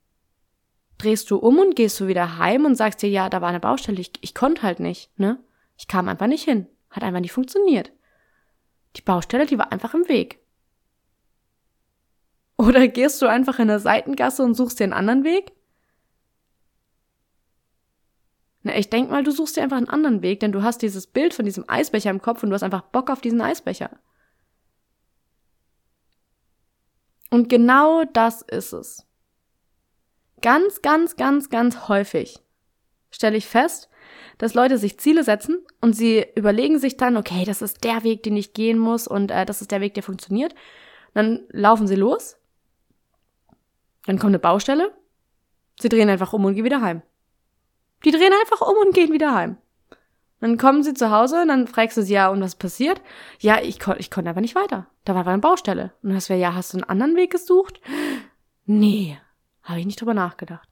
Drehst 0.99 1.31
du 1.31 1.37
um 1.37 1.61
und 1.61 1.77
gehst 1.77 2.01
du 2.01 2.09
wieder 2.09 2.37
heim 2.37 2.65
und 2.65 2.75
sagst 2.75 3.03
dir, 3.03 3.09
ja, 3.09 3.31
da 3.31 3.43
war 3.43 3.51
eine 3.51 3.61
Baustelle, 3.61 4.01
ich, 4.01 4.11
ich 4.23 4.35
konnte 4.35 4.65
halt 4.65 4.81
nicht, 4.81 5.17
ne? 5.21 5.39
Ich 5.77 5.87
kam 5.87 6.09
einfach 6.09 6.27
nicht 6.27 6.43
hin. 6.43 6.67
Hat 6.91 7.05
einfach 7.05 7.21
nicht 7.21 7.31
funktioniert. 7.31 7.93
Die 8.97 9.03
Baustelle, 9.03 9.47
die 9.47 9.59
war 9.59 9.71
einfach 9.71 9.95
im 9.95 10.09
Weg. 10.09 10.41
Oder 12.59 12.89
gehst 12.89 13.23
du 13.23 13.27
einfach 13.27 13.61
in 13.61 13.71
eine 13.71 13.79
Seitengasse 13.79 14.43
und 14.43 14.55
suchst 14.55 14.81
dir 14.81 14.85
einen 14.85 14.95
anderen 14.95 15.23
Weg? 15.23 15.53
Na, 18.65 18.77
ich 18.77 18.89
denk 18.89 19.11
mal, 19.11 19.23
du 19.23 19.31
suchst 19.31 19.57
dir 19.57 19.63
einfach 19.63 19.77
einen 19.77 19.91
anderen 19.91 20.23
Weg, 20.23 20.41
denn 20.41 20.51
du 20.51 20.63
hast 20.63 20.81
dieses 20.81 21.07
Bild 21.07 21.35
von 21.35 21.45
diesem 21.45 21.65
Eisbecher 21.69 22.11
im 22.11 22.23
Kopf 22.23 22.43
und 22.43 22.49
du 22.49 22.55
hast 22.55 22.63
einfach 22.63 22.81
Bock 22.81 23.11
auf 23.11 23.21
diesen 23.21 23.43
Eisbecher. 23.43 23.91
Und 27.31 27.51
genau 27.51 28.05
das 28.05 28.41
ist 28.41 28.73
es. 28.73 29.07
Ganz, 30.41 30.81
ganz, 30.81 31.17
ganz, 31.17 31.51
ganz 31.51 31.89
häufig 31.89 32.41
stelle 33.11 33.37
ich 33.37 33.47
fest, 33.47 33.91
dass 34.39 34.55
Leute 34.55 34.79
sich 34.79 34.99
Ziele 34.99 35.25
setzen 35.25 35.65
und 35.81 35.95
sie 35.95 36.25
überlegen 36.35 36.79
sich 36.79 36.97
dann, 36.97 37.17
okay, 37.17 37.45
das 37.45 37.61
ist 37.61 37.85
der 37.85 38.03
Weg, 38.03 38.23
den 38.23 38.37
ich 38.37 38.55
gehen 38.55 38.79
muss 38.79 39.07
und 39.07 39.31
äh, 39.31 39.45
das 39.45 39.61
ist 39.61 39.73
der 39.73 39.81
Weg, 39.81 39.95
der 39.95 40.03
funktioniert. 40.03 40.55
Dann 41.13 41.45
laufen 41.51 41.87
sie 41.87 41.97
los, 41.97 42.37
dann 44.07 44.19
kommt 44.19 44.31
eine 44.31 44.39
Baustelle, 44.39 44.93
sie 45.79 45.89
drehen 45.89 46.09
einfach 46.09 46.33
um 46.33 46.45
und 46.45 46.55
gehen 46.55 46.65
wieder 46.65 46.81
heim. 46.81 47.03
Die 48.05 48.11
drehen 48.11 48.33
einfach 48.41 48.61
um 48.61 48.77
und 48.85 48.95
gehen 48.95 49.13
wieder 49.13 49.35
heim. 49.35 49.57
Dann 50.41 50.59
kommen 50.59 50.83
sie 50.83 50.93
zu 50.93 51.11
Hause 51.11 51.41
und 51.41 51.49
dann 51.49 51.67
fragst 51.67 51.97
du 51.97 52.03
sie, 52.03 52.15
ja, 52.15 52.29
und 52.29 52.43
was 52.43 52.57
passiert? 52.57 53.01
Ja, 53.41 53.61
ich, 53.63 53.81
kon 53.81 53.97
ich 53.99 54.11
konnte 54.11 54.29
aber 54.29 54.43
nicht 54.43 54.55
weiter. 54.55 54.87
Da 55.05 55.15
war 55.15 55.23
aber 55.23 55.31
eine 55.31 55.41
Baustelle. 55.41 55.93
Und 56.03 56.11
dann 56.11 56.17
hast 56.17 56.29
du, 56.29 56.35
ja, 56.35 56.55
hast 56.55 56.75
du 56.75 56.79
einen 56.79 56.85
anderen 56.85 57.17
Weg 57.17 57.31
gesucht? 57.31 57.81
Nee, 58.67 59.19
habe 59.63 59.81
ich 59.81 59.87
nicht 59.87 60.01
drüber 60.01 60.13
nachgedacht. 60.13 60.69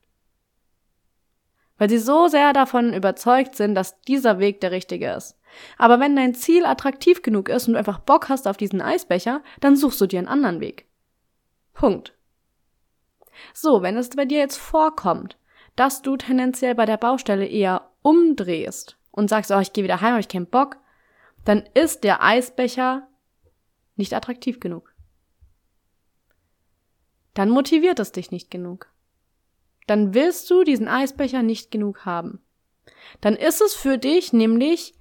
Weil 1.78 1.88
sie 1.88 1.98
so 1.98 2.28
sehr 2.28 2.52
davon 2.52 2.92
überzeugt 2.92 3.56
sind, 3.56 3.74
dass 3.74 4.00
dieser 4.02 4.38
Weg 4.38 4.60
der 4.60 4.72
richtige 4.72 5.10
ist. 5.10 5.38
Aber 5.78 6.00
wenn 6.00 6.16
dein 6.16 6.34
Ziel 6.34 6.66
attraktiv 6.66 7.22
genug 7.22 7.48
ist 7.48 7.66
und 7.66 7.74
du 7.74 7.78
einfach 7.78 7.98
Bock 7.98 8.28
hast 8.28 8.46
auf 8.46 8.56
diesen 8.56 8.82
Eisbecher, 8.82 9.42
dann 9.60 9.76
suchst 9.76 10.00
du 10.00 10.06
dir 10.06 10.18
einen 10.18 10.28
anderen 10.28 10.60
Weg. 10.60 10.86
Punkt. 11.72 12.14
So, 13.54 13.82
wenn 13.82 13.96
es 13.96 14.10
bei 14.10 14.26
dir 14.26 14.38
jetzt 14.38 14.58
vorkommt, 14.58 15.38
dass 15.76 16.02
du 16.02 16.16
tendenziell 16.16 16.74
bei 16.74 16.86
der 16.86 16.96
Baustelle 16.96 17.46
eher 17.46 17.90
umdrehst 18.02 18.98
und 19.10 19.28
sagst, 19.28 19.50
oh, 19.50 19.58
ich 19.58 19.72
gehe 19.72 19.84
wieder 19.84 20.00
heim, 20.00 20.14
hab 20.14 20.20
ich 20.20 20.28
keinen 20.28 20.46
Bock, 20.46 20.76
dann 21.44 21.64
ist 21.74 22.04
der 22.04 22.22
Eisbecher 22.22 23.08
nicht 23.96 24.14
attraktiv 24.14 24.60
genug. 24.60 24.94
Dann 27.34 27.50
motiviert 27.50 27.98
es 27.98 28.12
dich 28.12 28.30
nicht 28.30 28.50
genug. 28.50 28.92
Dann 29.86 30.14
willst 30.14 30.50
du 30.50 30.64
diesen 30.64 30.88
Eisbecher 30.88 31.42
nicht 31.42 31.70
genug 31.70 32.04
haben. 32.04 32.40
Dann 33.20 33.34
ist 33.34 33.60
es 33.60 33.74
für 33.74 33.98
dich 33.98 34.32
nämlich 34.32 34.94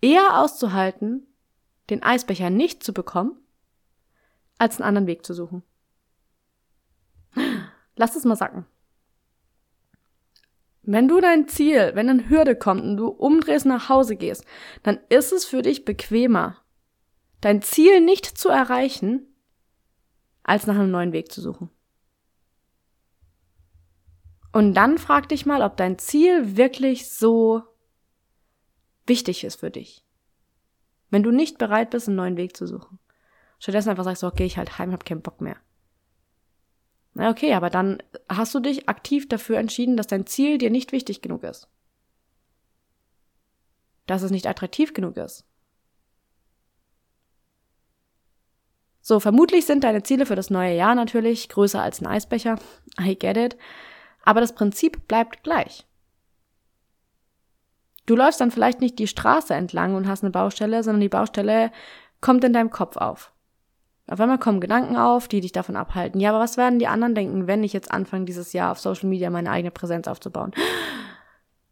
eher 0.00 0.40
auszuhalten, 0.40 1.26
den 1.90 2.02
Eisbecher 2.02 2.50
nicht 2.50 2.82
zu 2.82 2.92
bekommen, 2.92 3.36
als 4.58 4.76
einen 4.76 4.88
anderen 4.88 5.06
Weg 5.06 5.24
zu 5.24 5.34
suchen. 5.34 5.62
Lass 7.96 8.16
es 8.16 8.24
mal 8.24 8.36
sacken. 8.36 8.66
Wenn 10.90 11.06
du 11.06 11.20
dein 11.20 11.46
Ziel, 11.48 11.90
wenn 11.96 12.08
eine 12.08 12.30
Hürde 12.30 12.56
kommt 12.56 12.80
und 12.80 12.96
du 12.96 13.08
umdrehst 13.08 13.66
nach 13.66 13.90
Hause 13.90 14.16
gehst, 14.16 14.46
dann 14.82 14.98
ist 15.10 15.34
es 15.34 15.44
für 15.44 15.60
dich 15.60 15.84
bequemer, 15.84 16.56
dein 17.42 17.60
Ziel 17.60 18.00
nicht 18.00 18.24
zu 18.24 18.48
erreichen, 18.48 19.26
als 20.44 20.66
nach 20.66 20.76
einem 20.76 20.90
neuen 20.90 21.12
Weg 21.12 21.30
zu 21.30 21.42
suchen. 21.42 21.68
Und 24.50 24.72
dann 24.72 24.96
frag 24.96 25.28
dich 25.28 25.44
mal, 25.44 25.60
ob 25.60 25.76
dein 25.76 25.98
Ziel 25.98 26.56
wirklich 26.56 27.10
so 27.10 27.64
wichtig 29.06 29.44
ist 29.44 29.56
für 29.56 29.70
dich. 29.70 30.06
Wenn 31.10 31.22
du 31.22 31.32
nicht 31.32 31.58
bereit 31.58 31.90
bist, 31.90 32.08
einen 32.08 32.16
neuen 32.16 32.38
Weg 32.38 32.56
zu 32.56 32.66
suchen. 32.66 32.98
Stattdessen 33.58 33.90
einfach 33.90 34.04
sagst, 34.04 34.24
okay, 34.24 34.46
ich 34.46 34.56
halt 34.56 34.78
heim, 34.78 34.92
hab 34.92 35.04
keinen 35.04 35.20
Bock 35.20 35.42
mehr. 35.42 35.58
Na 37.18 37.30
okay, 37.30 37.52
aber 37.54 37.68
dann 37.68 38.00
hast 38.28 38.54
du 38.54 38.60
dich 38.60 38.88
aktiv 38.88 39.28
dafür 39.28 39.58
entschieden, 39.58 39.96
dass 39.96 40.06
dein 40.06 40.24
Ziel 40.26 40.56
dir 40.56 40.70
nicht 40.70 40.92
wichtig 40.92 41.20
genug 41.20 41.42
ist. 41.42 41.68
Dass 44.06 44.22
es 44.22 44.30
nicht 44.30 44.46
attraktiv 44.46 44.94
genug 44.94 45.16
ist. 45.16 45.44
So, 49.00 49.18
vermutlich 49.18 49.66
sind 49.66 49.82
deine 49.82 50.04
Ziele 50.04 50.26
für 50.26 50.36
das 50.36 50.48
neue 50.48 50.76
Jahr 50.76 50.94
natürlich 50.94 51.48
größer 51.48 51.82
als 51.82 52.00
ein 52.00 52.06
Eisbecher. 52.06 52.56
I 53.00 53.18
get 53.18 53.36
it. 53.36 53.56
Aber 54.22 54.40
das 54.40 54.54
Prinzip 54.54 55.08
bleibt 55.08 55.42
gleich. 55.42 55.88
Du 58.06 58.14
läufst 58.14 58.40
dann 58.40 58.52
vielleicht 58.52 58.80
nicht 58.80 58.96
die 58.96 59.08
Straße 59.08 59.54
entlang 59.54 59.96
und 59.96 60.06
hast 60.06 60.22
eine 60.22 60.30
Baustelle, 60.30 60.84
sondern 60.84 61.00
die 61.00 61.08
Baustelle 61.08 61.72
kommt 62.20 62.44
in 62.44 62.52
deinem 62.52 62.70
Kopf 62.70 62.96
auf. 62.96 63.32
Auf 64.08 64.20
einmal 64.20 64.38
kommen 64.38 64.60
Gedanken 64.60 64.96
auf, 64.96 65.28
die 65.28 65.40
dich 65.40 65.52
davon 65.52 65.76
abhalten. 65.76 66.18
Ja, 66.18 66.30
aber 66.30 66.40
was 66.40 66.56
werden 66.56 66.78
die 66.78 66.86
anderen 66.86 67.14
denken, 67.14 67.46
wenn 67.46 67.62
ich 67.62 67.74
jetzt 67.74 67.90
anfange, 67.90 68.24
dieses 68.24 68.54
Jahr 68.54 68.72
auf 68.72 68.78
Social 68.78 69.08
Media 69.08 69.28
meine 69.28 69.50
eigene 69.50 69.70
Präsenz 69.70 70.08
aufzubauen? 70.08 70.52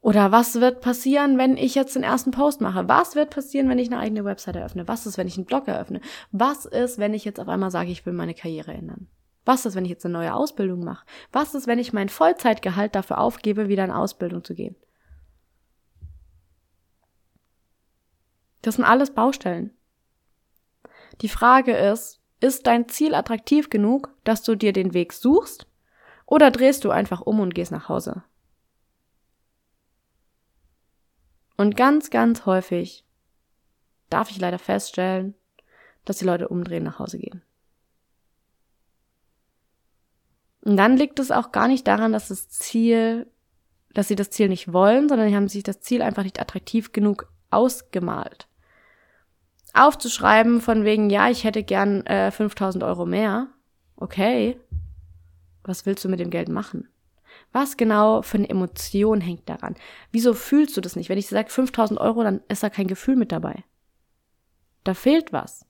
Oder 0.03 0.31
was 0.31 0.61
wird 0.61 0.83
passieren, 0.83 1.38
wenn 1.38 1.57
ich 1.57 1.75
jetzt 1.75 1.96
den 1.96 2.03
ersten 2.03 2.31
Post 2.31 2.61
mache? 2.61 2.88
Was 2.88 3.16
wird 3.16 3.31
passieren, 3.31 3.68
wenn 3.70 3.79
ich 3.79 3.90
eine 3.90 3.99
eigene 3.99 4.25
Website 4.25 4.57
eröffne? 4.57 4.87
Was 4.87 5.07
ist, 5.07 5.16
wenn 5.16 5.27
ich 5.27 5.37
einen 5.37 5.46
Blog 5.46 5.66
eröffne? 5.66 6.01
Was 6.31 6.66
ist, 6.66 6.99
wenn 6.99 7.14
ich 7.14 7.25
jetzt 7.25 7.40
auf 7.40 7.49
einmal 7.49 7.70
sage, 7.70 7.90
ich 7.90 8.05
will 8.05 8.12
meine 8.12 8.35
Karriere 8.35 8.72
ändern? 8.72 9.09
Was 9.46 9.64
ist, 9.64 9.75
wenn 9.75 9.85
ich 9.85 9.90
jetzt 9.90 10.05
eine 10.05 10.12
neue 10.12 10.35
Ausbildung 10.35 10.85
mache? 10.85 11.07
Was 11.33 11.55
ist, 11.55 11.66
wenn 11.66 11.79
ich 11.79 11.92
mein 11.92 12.11
Vollzeitgehalt 12.11 12.94
dafür 12.94 13.18
aufgebe, 13.18 13.68
wieder 13.68 13.85
in 13.85 13.90
Ausbildung 13.90 14.44
zu 14.44 14.55
gehen? 14.55 14.77
Das 18.61 18.75
sind 18.75 18.85
alles 18.85 19.12
Baustellen. 19.12 19.70
Die 21.22 21.29
Frage 21.29 21.75
ist, 21.75 22.20
ist 22.40 22.66
dein 22.66 22.88
Ziel 22.88 23.14
attraktiv 23.14 23.70
genug, 23.70 24.14
dass 24.25 24.42
du 24.42 24.57
dir 24.57 24.72
den 24.72 24.94
Weg 24.94 25.12
suchst? 25.12 25.66
Oder 26.27 26.51
drehst 26.51 26.85
du 26.85 26.90
einfach 26.90 27.20
um 27.20 27.40
und 27.40 27.55
gehst 27.55 27.72
nach 27.72 27.88
Hause? 27.88 28.25
Und 31.57 31.77
ganz, 31.77 32.11
ganz 32.11 32.44
häufig 32.44 33.05
darf 34.11 34.31
ich 34.31 34.38
leider 34.38 34.59
feststellen, 34.59 35.35
dass 36.05 36.18
die 36.18 36.25
Leute 36.25 36.49
umdrehen 36.49 36.85
nach 36.85 36.99
Hause 36.99 37.18
gehen. 37.18 37.42
Und 40.61 40.77
dann 40.77 40.96
liegt 40.96 41.18
es 41.18 41.31
auch 41.31 41.53
gar 41.53 41.68
nicht 41.68 41.87
daran, 41.87 42.12
dass 42.12 42.29
das 42.29 42.49
Ziel 42.49 43.31
dass 43.96 44.09
sie 44.09 44.16
das 44.16 44.29
Ziel 44.29 44.49
nicht 44.49 44.75
wollen, 44.75 45.09
sondern 45.09 45.29
die 45.29 45.35
haben 45.35 45.49
sich 45.49 45.62
das 45.62 45.81
Ziel 45.81 46.03
einfach 46.03 46.22
nicht 46.22 46.38
attraktiv 46.38 46.92
genug 46.92 47.33
ausgemalt. 47.51 48.45
Aufzuschreiben 49.76 50.60
von 50.60 50.84
wegen, 50.84 51.10
ja, 51.10 51.30
ich 51.30 51.44
hätte 51.44 51.62
gern 51.62 52.04
äh, 52.06 52.30
5000 52.30 52.84
Euro 52.84 53.06
mehr. 53.06 53.48
Okay. 53.96 54.58
Was 55.62 55.86
willst 55.86 56.04
du 56.04 56.08
mit 56.08 56.20
dem 56.20 56.30
Geld 56.30 56.48
machen? 56.48 56.88
Was 57.52 57.76
genau 57.76 58.22
für 58.22 58.38
eine 58.38 58.48
Emotion 58.48 59.20
hängt 59.20 59.48
daran? 59.48 59.74
Wieso 60.12 60.34
fühlst 60.34 60.76
du 60.76 60.80
das 60.80 60.96
nicht? 60.96 61.08
Wenn 61.08 61.18
ich 61.18 61.26
sage 61.26 61.50
5000 61.50 62.00
Euro, 62.00 62.22
dann 62.22 62.40
ist 62.48 62.62
da 62.62 62.70
kein 62.70 62.86
Gefühl 62.86 63.16
mit 63.16 63.32
dabei. 63.32 63.64
Da 64.84 64.94
fehlt 64.94 65.32
was. 65.32 65.66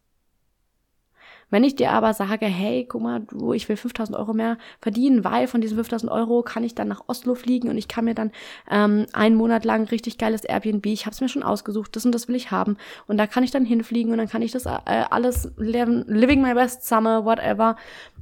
Wenn 1.49 1.63
ich 1.63 1.77
dir 1.77 1.93
aber 1.93 2.13
sage, 2.13 2.47
hey, 2.47 2.87
guck 2.89 3.03
mal, 3.03 3.21
du, 3.21 3.53
ich 3.53 3.69
will 3.69 3.77
5000 3.77 4.19
Euro 4.19 4.35
mehr 4.35 4.59
verdienen, 4.81 5.23
weil 5.23 5.47
von 5.47 5.61
diesen 5.61 5.77
5000 5.77 6.11
Euro 6.11 6.43
kann 6.43 6.65
ich 6.65 6.75
dann 6.75 6.89
nach 6.89 7.05
Oslo 7.07 7.35
fliegen 7.35 7.69
und 7.69 7.79
ich 7.79 7.87
kann 7.87 8.05
mir 8.05 8.15
dann 8.15 8.33
ähm, 8.69 9.07
einen 9.13 9.37
Monat 9.37 9.65
lang 9.65 9.89
richtig 9.89 10.19
geiles 10.19 10.45
Airbnb, 10.45 10.87
ich 10.87 11.07
habe 11.07 11.15
es 11.15 11.21
mir 11.21 11.29
schon 11.29 11.45
ausgesucht, 11.45 11.95
das 11.95 12.05
und 12.05 12.13
das 12.13 12.27
will 12.27 12.35
ich 12.35 12.51
haben 12.51 12.77
und 13.07 13.17
da 13.17 13.27
kann 13.27 13.45
ich 13.45 13.53
dann 13.53 13.65
hinfliegen 13.65 14.11
und 14.11 14.19
dann 14.19 14.29
kann 14.29 14.43
ich 14.43 14.51
das 14.51 14.67
äh, 14.67 15.05
alles 15.11 15.53
living 15.57 16.43
my 16.43 16.55
best 16.55 16.85
summer, 16.87 17.25
whatever 17.25 17.77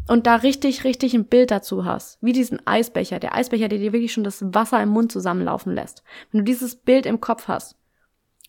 und 0.07 0.27
da 0.27 0.37
richtig, 0.37 0.85
richtig 0.85 1.15
ein 1.15 1.25
Bild 1.25 1.51
dazu 1.51 1.85
hast, 1.85 2.19
wie 2.21 2.33
diesen 2.33 2.67
Eisbecher, 2.67 3.21
der 3.21 3.35
Eisbecher, 3.35 3.69
der 3.69 3.79
dir 3.79 3.93
wirklich 3.93 4.13
schon 4.13 4.25
das 4.25 4.45
Wasser 4.55 4.83
im 4.83 4.91
Mund 4.91 5.11
zusammenlaufen 5.11 5.75
lässt. 5.75 6.03
Wenn 6.31 6.41
du 6.41 6.45
dieses 6.45 6.77
Bild 6.77 7.07
im 7.07 7.21
Kopf 7.21 7.49
hast, 7.49 7.77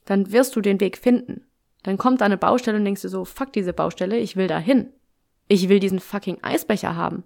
dann 0.04 0.32
wirst 0.32 0.56
du 0.56 0.62
den 0.62 0.82
Weg 0.82 0.98
finden. 0.98 1.46
Dann 1.86 2.00
kommt 2.00 2.22
da 2.22 2.26
eine 2.26 2.38
Baustelle 2.38 2.80
und 2.80 2.84
denkst 2.84 3.04
du 3.04 3.10
so, 3.10 3.26
fuck 3.26 3.54
diese 3.54 3.72
Baustelle, 3.72 4.18
ich 4.18 4.36
will 4.36 4.48
da 4.48 4.58
hin. 4.58 4.92
Ich 5.48 5.70
will 5.70 5.80
diesen 5.80 6.00
fucking 6.00 6.40
Eisbecher 6.42 6.96
haben. 6.96 7.24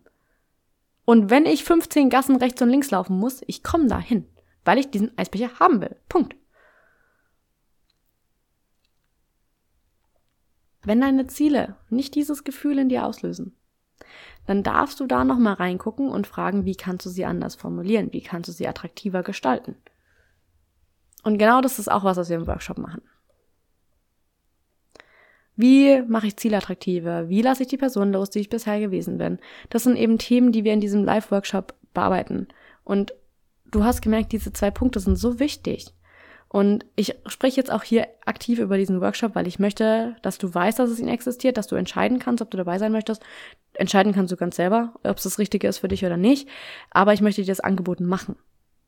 Und 1.06 1.30
wenn 1.30 1.46
ich 1.46 1.64
15 1.64 2.10
Gassen 2.10 2.36
rechts 2.36 2.62
und 2.62 2.68
links 2.68 2.92
laufen 2.92 3.18
muss, 3.18 3.42
ich 3.48 3.64
komme 3.64 3.88
da 3.88 3.98
hin, 3.98 4.26
weil 4.66 4.78
ich 4.78 4.92
diesen 4.92 5.18
Eisbecher 5.18 5.62
haben 5.62 5.80
will. 5.80 5.96
Punkt. 6.10 6.36
Wenn 10.84 11.00
deine 11.00 11.28
Ziele 11.28 11.78
nicht 11.90 12.14
dieses 12.16 12.44
Gefühl 12.44 12.80
in 12.80 12.90
dir 12.90 13.06
auslösen, 13.06 13.56
dann 14.46 14.62
darfst 14.62 15.00
du 15.00 15.08
da 15.08 15.24
nochmal 15.24 15.54
reingucken 15.54 16.10
und 16.10 16.28
fragen, 16.28 16.66
wie 16.66 16.76
kannst 16.76 17.06
du 17.06 17.10
sie 17.10 17.24
anders 17.24 17.56
formulieren, 17.56 18.12
wie 18.12 18.22
kannst 18.22 18.50
du 18.50 18.52
sie 18.52 18.68
attraktiver 18.68 19.24
gestalten. 19.24 19.78
Und 21.24 21.38
genau 21.38 21.62
das 21.62 21.80
ist 21.80 21.90
auch 21.90 22.04
was, 22.04 22.18
was 22.18 22.28
wir 22.28 22.36
im 22.36 22.48
Workshop 22.48 22.78
machen. 22.78 23.02
Wie 25.60 26.02
mache 26.04 26.28
ich 26.28 26.38
Ziele 26.38 26.56
attraktiver? 26.56 27.28
Wie 27.28 27.42
lasse 27.42 27.64
ich 27.64 27.68
die 27.68 27.76
Person 27.76 28.14
los, 28.14 28.30
die 28.30 28.40
ich 28.40 28.50
bisher 28.50 28.80
gewesen 28.80 29.18
bin? 29.18 29.40
Das 29.70 29.84
sind 29.84 29.98
eben 29.98 30.18
Themen, 30.18 30.54
die 30.54 30.64
wir 30.64 30.72
in 30.72 30.80
diesem 30.80 31.04
Live-Workshop 31.04 31.74
bearbeiten. 31.94 32.48
Und 32.86 33.14
du 33.70 33.84
hast 33.84 34.02
gemerkt, 34.02 34.32
diese 34.32 34.54
zwei 34.54 34.72
Punkte 34.72 35.02
sind 35.02 35.18
so 35.18 35.38
wichtig. 35.38 35.88
Und 36.48 36.86
ich 36.96 37.14
spreche 37.26 37.58
jetzt 37.58 37.74
auch 37.74 37.84
hier 37.84 38.08
aktiv 38.26 38.60
über 38.60 38.78
diesen 38.78 39.02
Workshop, 39.02 39.36
weil 39.36 39.48
ich 39.48 39.60
möchte, 39.60 40.16
dass 40.22 40.38
du 40.38 40.54
weißt, 40.54 40.80
dass 40.80 40.92
es 40.92 41.00
ihn 41.02 41.10
existiert, 41.10 41.58
dass 41.58 41.68
du 41.68 41.76
entscheiden 41.76 42.20
kannst, 42.20 42.42
ob 42.42 42.50
du 42.52 42.56
dabei 42.56 42.80
sein 42.80 42.94
möchtest. 42.94 43.22
Entscheiden 43.74 44.14
kannst 44.14 44.32
du 44.32 44.38
ganz 44.38 44.56
selber, 44.56 44.94
ob 45.04 45.18
es 45.18 45.24
das 45.24 45.40
Richtige 45.40 45.68
ist 45.68 45.80
für 45.80 45.90
dich 45.90 46.06
oder 46.06 46.16
nicht. 46.16 46.48
Aber 46.90 47.12
ich 47.12 47.20
möchte 47.20 47.42
dir 47.42 47.52
das 47.52 47.60
Angebot 47.60 48.00
machen, 48.00 48.38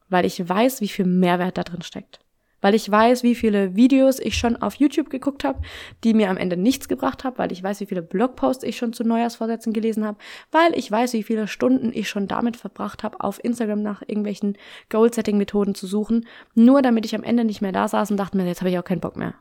weil 0.07 0.23
ich 0.23 0.47
weiß, 0.47 0.79
wie 0.79 0.87
viel 0.87 1.05
Mehrwert 1.05 1.57
da 1.57 1.63
drin 1.63 1.81
steckt 1.81 2.21
weil 2.61 2.75
ich 2.75 2.89
weiß, 2.89 3.23
wie 3.23 3.35
viele 3.35 3.75
Videos 3.75 4.19
ich 4.19 4.37
schon 4.37 4.55
auf 4.55 4.75
YouTube 4.75 5.09
geguckt 5.09 5.43
habe, 5.43 5.61
die 6.03 6.13
mir 6.13 6.29
am 6.29 6.37
Ende 6.37 6.57
nichts 6.57 6.87
gebracht 6.87 7.23
haben, 7.23 7.37
weil 7.37 7.51
ich 7.51 7.61
weiß, 7.61 7.79
wie 7.81 7.85
viele 7.85 8.01
Blogposts 8.01 8.63
ich 8.63 8.77
schon 8.77 8.93
zu 8.93 9.03
Neujahrsvorsätzen 9.03 9.73
gelesen 9.73 10.05
habe, 10.05 10.17
weil 10.51 10.77
ich 10.77 10.89
weiß, 10.89 11.13
wie 11.13 11.23
viele 11.23 11.47
Stunden 11.47 11.91
ich 11.93 12.09
schon 12.09 12.27
damit 12.27 12.57
verbracht 12.57 13.03
habe, 13.03 13.19
auf 13.19 13.43
Instagram 13.43 13.81
nach 13.81 14.01
irgendwelchen 14.01 14.57
Goal-Setting-Methoden 14.89 15.75
zu 15.75 15.87
suchen, 15.87 16.27
nur 16.55 16.81
damit 16.81 17.05
ich 17.05 17.15
am 17.15 17.23
Ende 17.23 17.43
nicht 17.43 17.61
mehr 17.61 17.71
da 17.71 17.87
saß 17.87 18.11
und 18.11 18.17
dachte 18.17 18.37
mir, 18.37 18.45
jetzt 18.45 18.61
habe 18.61 18.69
ich 18.69 18.79
auch 18.79 18.83
keinen 18.83 19.01
Bock 19.01 19.17
mehr. 19.17 19.33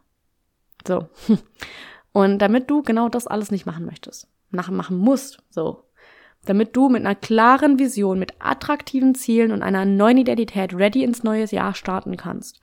So. 0.87 1.09
Und 2.12 2.38
damit 2.38 2.68
du 2.70 2.83
genau 2.83 3.09
das 3.09 3.26
alles 3.26 3.50
nicht 3.50 3.66
machen 3.66 3.85
möchtest, 3.85 4.26
machen 4.50 4.96
musst, 4.96 5.38
so, 5.50 5.85
damit 6.44 6.74
du 6.76 6.88
mit 6.88 7.04
einer 7.04 7.14
klaren 7.14 7.78
Vision, 7.78 8.18
mit 8.18 8.35
attraktiven 8.38 9.14
Zielen 9.14 9.52
und 9.52 9.62
einer 9.62 9.85
neuen 9.85 10.18
Identität 10.18 10.74
ready 10.74 11.04
ins 11.04 11.22
neue 11.22 11.44
Jahr 11.44 11.74
starten 11.74 12.16
kannst, 12.16 12.61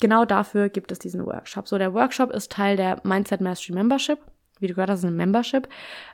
genau 0.00 0.24
dafür 0.24 0.68
gibt 0.68 0.92
es 0.92 0.98
diesen 0.98 1.24
Workshop. 1.26 1.68
So, 1.68 1.78
der 1.78 1.94
Workshop 1.94 2.30
ist 2.30 2.52
Teil 2.52 2.76
der 2.76 3.00
Mindset 3.04 3.40
Mastery 3.40 3.74
Membership. 3.74 4.18
Wie 4.58 4.68
du 4.68 4.74
gehört 4.74 4.88
hast, 4.88 5.00
ist 5.00 5.04
eine 5.04 5.14
Membership. 5.14 5.68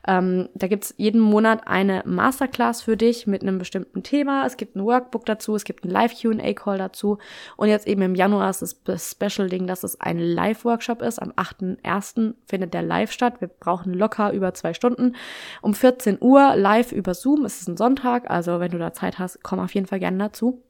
Ähm, 0.06 0.48
da 0.54 0.66
gibt's 0.66 0.94
jeden 0.96 1.20
Monat 1.20 1.68
eine 1.68 2.02
Masterclass 2.04 2.82
für 2.82 2.96
dich 2.96 3.28
mit 3.28 3.42
einem 3.42 3.58
bestimmten 3.58 4.02
Thema. 4.02 4.44
Es 4.44 4.56
gibt 4.56 4.74
ein 4.74 4.84
Workbook 4.84 5.24
dazu, 5.26 5.54
es 5.54 5.62
gibt 5.62 5.84
einen 5.84 5.92
Live-QA-Call 5.92 6.76
dazu. 6.76 7.18
Und 7.56 7.68
jetzt 7.68 7.86
eben 7.86 8.02
im 8.02 8.16
Januar 8.16 8.50
ist 8.50 8.80
das 8.84 9.10
Special-Ding, 9.12 9.68
dass 9.68 9.84
es 9.84 10.00
ein 10.00 10.18
Live-Workshop 10.18 11.02
ist. 11.02 11.20
Am 11.20 11.30
8.1. 11.30 12.34
findet 12.46 12.74
der 12.74 12.82
live 12.82 13.12
statt. 13.12 13.40
Wir 13.40 13.48
brauchen 13.48 13.94
locker 13.94 14.32
über 14.32 14.52
zwei 14.54 14.74
Stunden. 14.74 15.14
Um 15.60 15.74
14 15.74 16.18
Uhr 16.20 16.56
live 16.56 16.90
über 16.90 17.14
Zoom. 17.14 17.44
Es 17.44 17.60
ist 17.60 17.68
ein 17.68 17.76
Sonntag, 17.76 18.28
also 18.28 18.58
wenn 18.58 18.72
du 18.72 18.78
da 18.78 18.92
Zeit 18.92 19.20
hast, 19.20 19.44
komm 19.44 19.60
auf 19.60 19.72
jeden 19.72 19.86
Fall 19.86 20.00
gerne 20.00 20.18
dazu. 20.18 20.62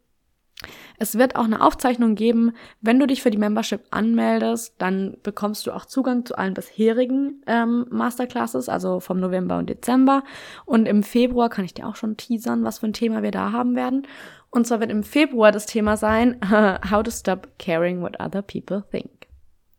Es 0.98 1.18
wird 1.18 1.36
auch 1.36 1.44
eine 1.44 1.60
Aufzeichnung 1.60 2.14
geben. 2.14 2.52
Wenn 2.80 3.00
du 3.00 3.06
dich 3.06 3.22
für 3.22 3.30
die 3.30 3.38
Membership 3.38 3.82
anmeldest, 3.90 4.74
dann 4.78 5.16
bekommst 5.22 5.66
du 5.66 5.72
auch 5.72 5.84
Zugang 5.84 6.24
zu 6.24 6.36
allen 6.36 6.54
bisherigen 6.54 7.42
ähm, 7.46 7.86
Masterclasses, 7.90 8.68
also 8.68 9.00
vom 9.00 9.18
November 9.18 9.58
und 9.58 9.68
Dezember. 9.68 10.22
Und 10.64 10.86
im 10.86 11.02
Februar 11.02 11.48
kann 11.48 11.64
ich 11.64 11.74
dir 11.74 11.88
auch 11.88 11.96
schon 11.96 12.16
teasern, 12.16 12.64
was 12.64 12.78
für 12.78 12.86
ein 12.86 12.92
Thema 12.92 13.22
wir 13.22 13.32
da 13.32 13.52
haben 13.52 13.74
werden. 13.74 14.06
Und 14.50 14.66
zwar 14.66 14.80
wird 14.80 14.90
im 14.90 15.02
Februar 15.02 15.50
das 15.50 15.66
Thema 15.66 15.96
sein, 15.96 16.38
How 16.90 17.02
to 17.02 17.10
Stop 17.10 17.48
Caring 17.58 18.02
What 18.02 18.20
Other 18.20 18.42
People 18.42 18.84
Think. 18.90 19.10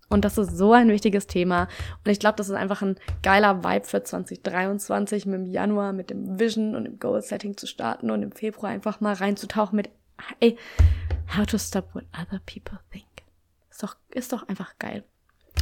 Und 0.10 0.26
das 0.26 0.38
ist 0.38 0.58
so 0.58 0.74
ein 0.74 0.90
wichtiges 0.90 1.26
Thema. 1.26 1.68
Und 2.04 2.12
ich 2.12 2.20
glaube, 2.20 2.36
das 2.36 2.50
ist 2.50 2.56
einfach 2.56 2.82
ein 2.84 2.98
geiler 3.24 3.64
Vibe 3.64 3.86
für 3.86 4.04
2023, 4.04 5.26
mit 5.26 5.36
dem 5.36 5.46
Januar 5.46 5.92
mit 5.92 6.12
dem 6.12 6.40
Vision 6.40 6.76
und 6.76 6.84
dem 6.84 7.00
Goal-Setting 7.00 7.58
zu 7.58 7.66
starten 7.66 8.12
und 8.12 8.22
im 8.22 8.32
Februar 8.32 8.72
einfach 8.72 9.02
mal 9.02 9.14
reinzutauchen 9.14 9.76
mit 9.76 9.90
ey, 10.40 10.58
how 11.38 11.46
to 11.46 11.58
stop 11.58 11.94
what 11.94 12.06
other 12.14 12.40
people 12.46 12.80
think. 12.92 13.06
Ist 13.70 13.84
doch, 13.84 13.96
ist 14.12 14.34
doch 14.34 14.48
einfach 14.48 14.78
geil. 14.80 15.04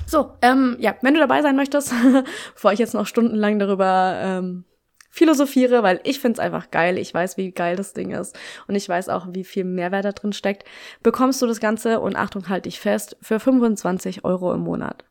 So, 0.05 0.33
ähm, 0.41 0.77
ja, 0.79 0.95
wenn 1.01 1.13
du 1.13 1.19
dabei 1.19 1.41
sein 1.41 1.55
möchtest, 1.55 1.93
bevor 2.53 2.73
ich 2.73 2.79
jetzt 2.79 2.93
noch 2.93 3.07
stundenlang 3.07 3.59
darüber 3.59 4.15
ähm, 4.21 4.65
philosophiere, 5.09 5.83
weil 5.83 5.99
ich 6.03 6.19
find's 6.19 6.39
einfach 6.39 6.71
geil. 6.71 6.97
Ich 6.97 7.13
weiß, 7.13 7.37
wie 7.37 7.51
geil 7.51 7.75
das 7.75 7.93
Ding 7.93 8.11
ist 8.11 8.37
und 8.67 8.75
ich 8.75 8.87
weiß 8.87 9.09
auch, 9.09 9.27
wie 9.31 9.43
viel 9.43 9.65
Mehrwert 9.65 10.05
da 10.05 10.11
drin 10.13 10.33
steckt. 10.33 10.63
Bekommst 11.03 11.41
du 11.41 11.47
das 11.47 11.59
Ganze 11.59 11.99
und 11.99 12.15
Achtung, 12.15 12.49
halt 12.49 12.65
dich 12.65 12.79
fest, 12.79 13.17
für 13.21 13.39
25 13.39 14.23
Euro 14.23 14.53
im 14.53 14.61
Monat. 14.61 15.03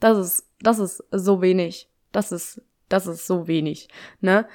Das 0.00 0.18
ist, 0.18 0.48
das 0.60 0.78
ist 0.78 1.02
so 1.10 1.42
wenig. 1.42 1.88
Das 2.12 2.32
ist, 2.32 2.62
das 2.92 3.06
ist 3.06 3.26
so 3.26 3.46
wenig, 3.46 3.88
ne? 4.20 4.46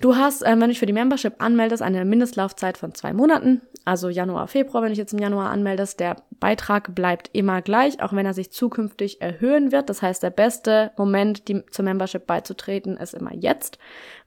Du 0.00 0.16
hast, 0.16 0.42
äh, 0.42 0.50
wenn 0.50 0.60
du 0.60 0.68
dich 0.68 0.78
für 0.78 0.86
die 0.86 0.94
Membership 0.94 1.34
anmeldest, 1.38 1.82
eine 1.82 2.06
Mindestlaufzeit 2.06 2.78
von 2.78 2.94
zwei 2.94 3.12
Monaten, 3.12 3.60
also 3.84 4.08
Januar, 4.08 4.48
Februar, 4.48 4.82
wenn 4.82 4.88
du 4.88 4.92
dich 4.92 4.98
jetzt 4.98 5.12
im 5.12 5.18
Januar 5.18 5.50
anmeldest. 5.50 6.00
Der 6.00 6.16
Beitrag 6.38 6.94
bleibt 6.94 7.30
immer 7.32 7.60
gleich, 7.60 8.02
auch 8.02 8.14
wenn 8.14 8.24
er 8.24 8.32
sich 8.32 8.50
zukünftig 8.50 9.20
erhöhen 9.20 9.72
wird. 9.72 9.90
Das 9.90 10.00
heißt, 10.00 10.22
der 10.22 10.30
beste 10.30 10.92
Moment, 10.96 11.48
die, 11.48 11.64
zur 11.66 11.84
Membership 11.84 12.26
beizutreten, 12.26 12.96
ist 12.96 13.14
immer 13.14 13.34
jetzt, 13.34 13.78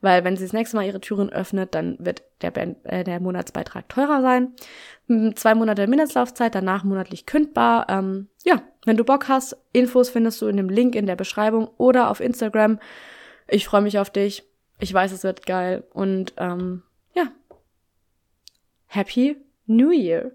weil 0.01 0.23
wenn 0.23 0.37
sie 0.37 0.43
das 0.43 0.53
nächste 0.53 0.75
Mal 0.75 0.85
ihre 0.85 1.01
Türen 1.01 1.31
öffnet, 1.31 1.73
dann 1.73 1.97
wird 1.99 2.21
der, 2.41 2.55
äh, 2.83 3.03
der 3.03 3.19
Monatsbeitrag 3.19 3.89
teurer 3.89 4.21
sein. 4.21 4.53
Zwei 5.35 5.55
Monate 5.55 5.87
Mindestlaufzeit, 5.87 6.53
danach 6.53 6.83
monatlich 6.83 7.25
kündbar. 7.25 7.87
Ähm, 7.89 8.27
ja, 8.43 8.61
wenn 8.85 8.97
du 8.97 9.03
Bock 9.03 9.27
hast, 9.27 9.57
Infos 9.71 10.09
findest 10.09 10.41
du 10.41 10.47
in 10.47 10.57
dem 10.57 10.69
Link 10.69 10.95
in 10.95 11.07
der 11.07 11.15
Beschreibung 11.15 11.67
oder 11.77 12.09
auf 12.09 12.19
Instagram. 12.19 12.79
Ich 13.53 13.67
freue 13.67 13.83
mich 13.83 13.99
auf 13.99 14.09
dich. 14.09 14.43
Ich 14.79 14.91
weiß, 14.91 15.11
es 15.11 15.23
wird 15.23 15.45
geil. 15.45 15.83
Und 15.93 16.33
ähm, 16.37 16.81
ja, 17.13 17.31
Happy 18.87 19.37
New 19.67 19.91
Year! 19.91 20.31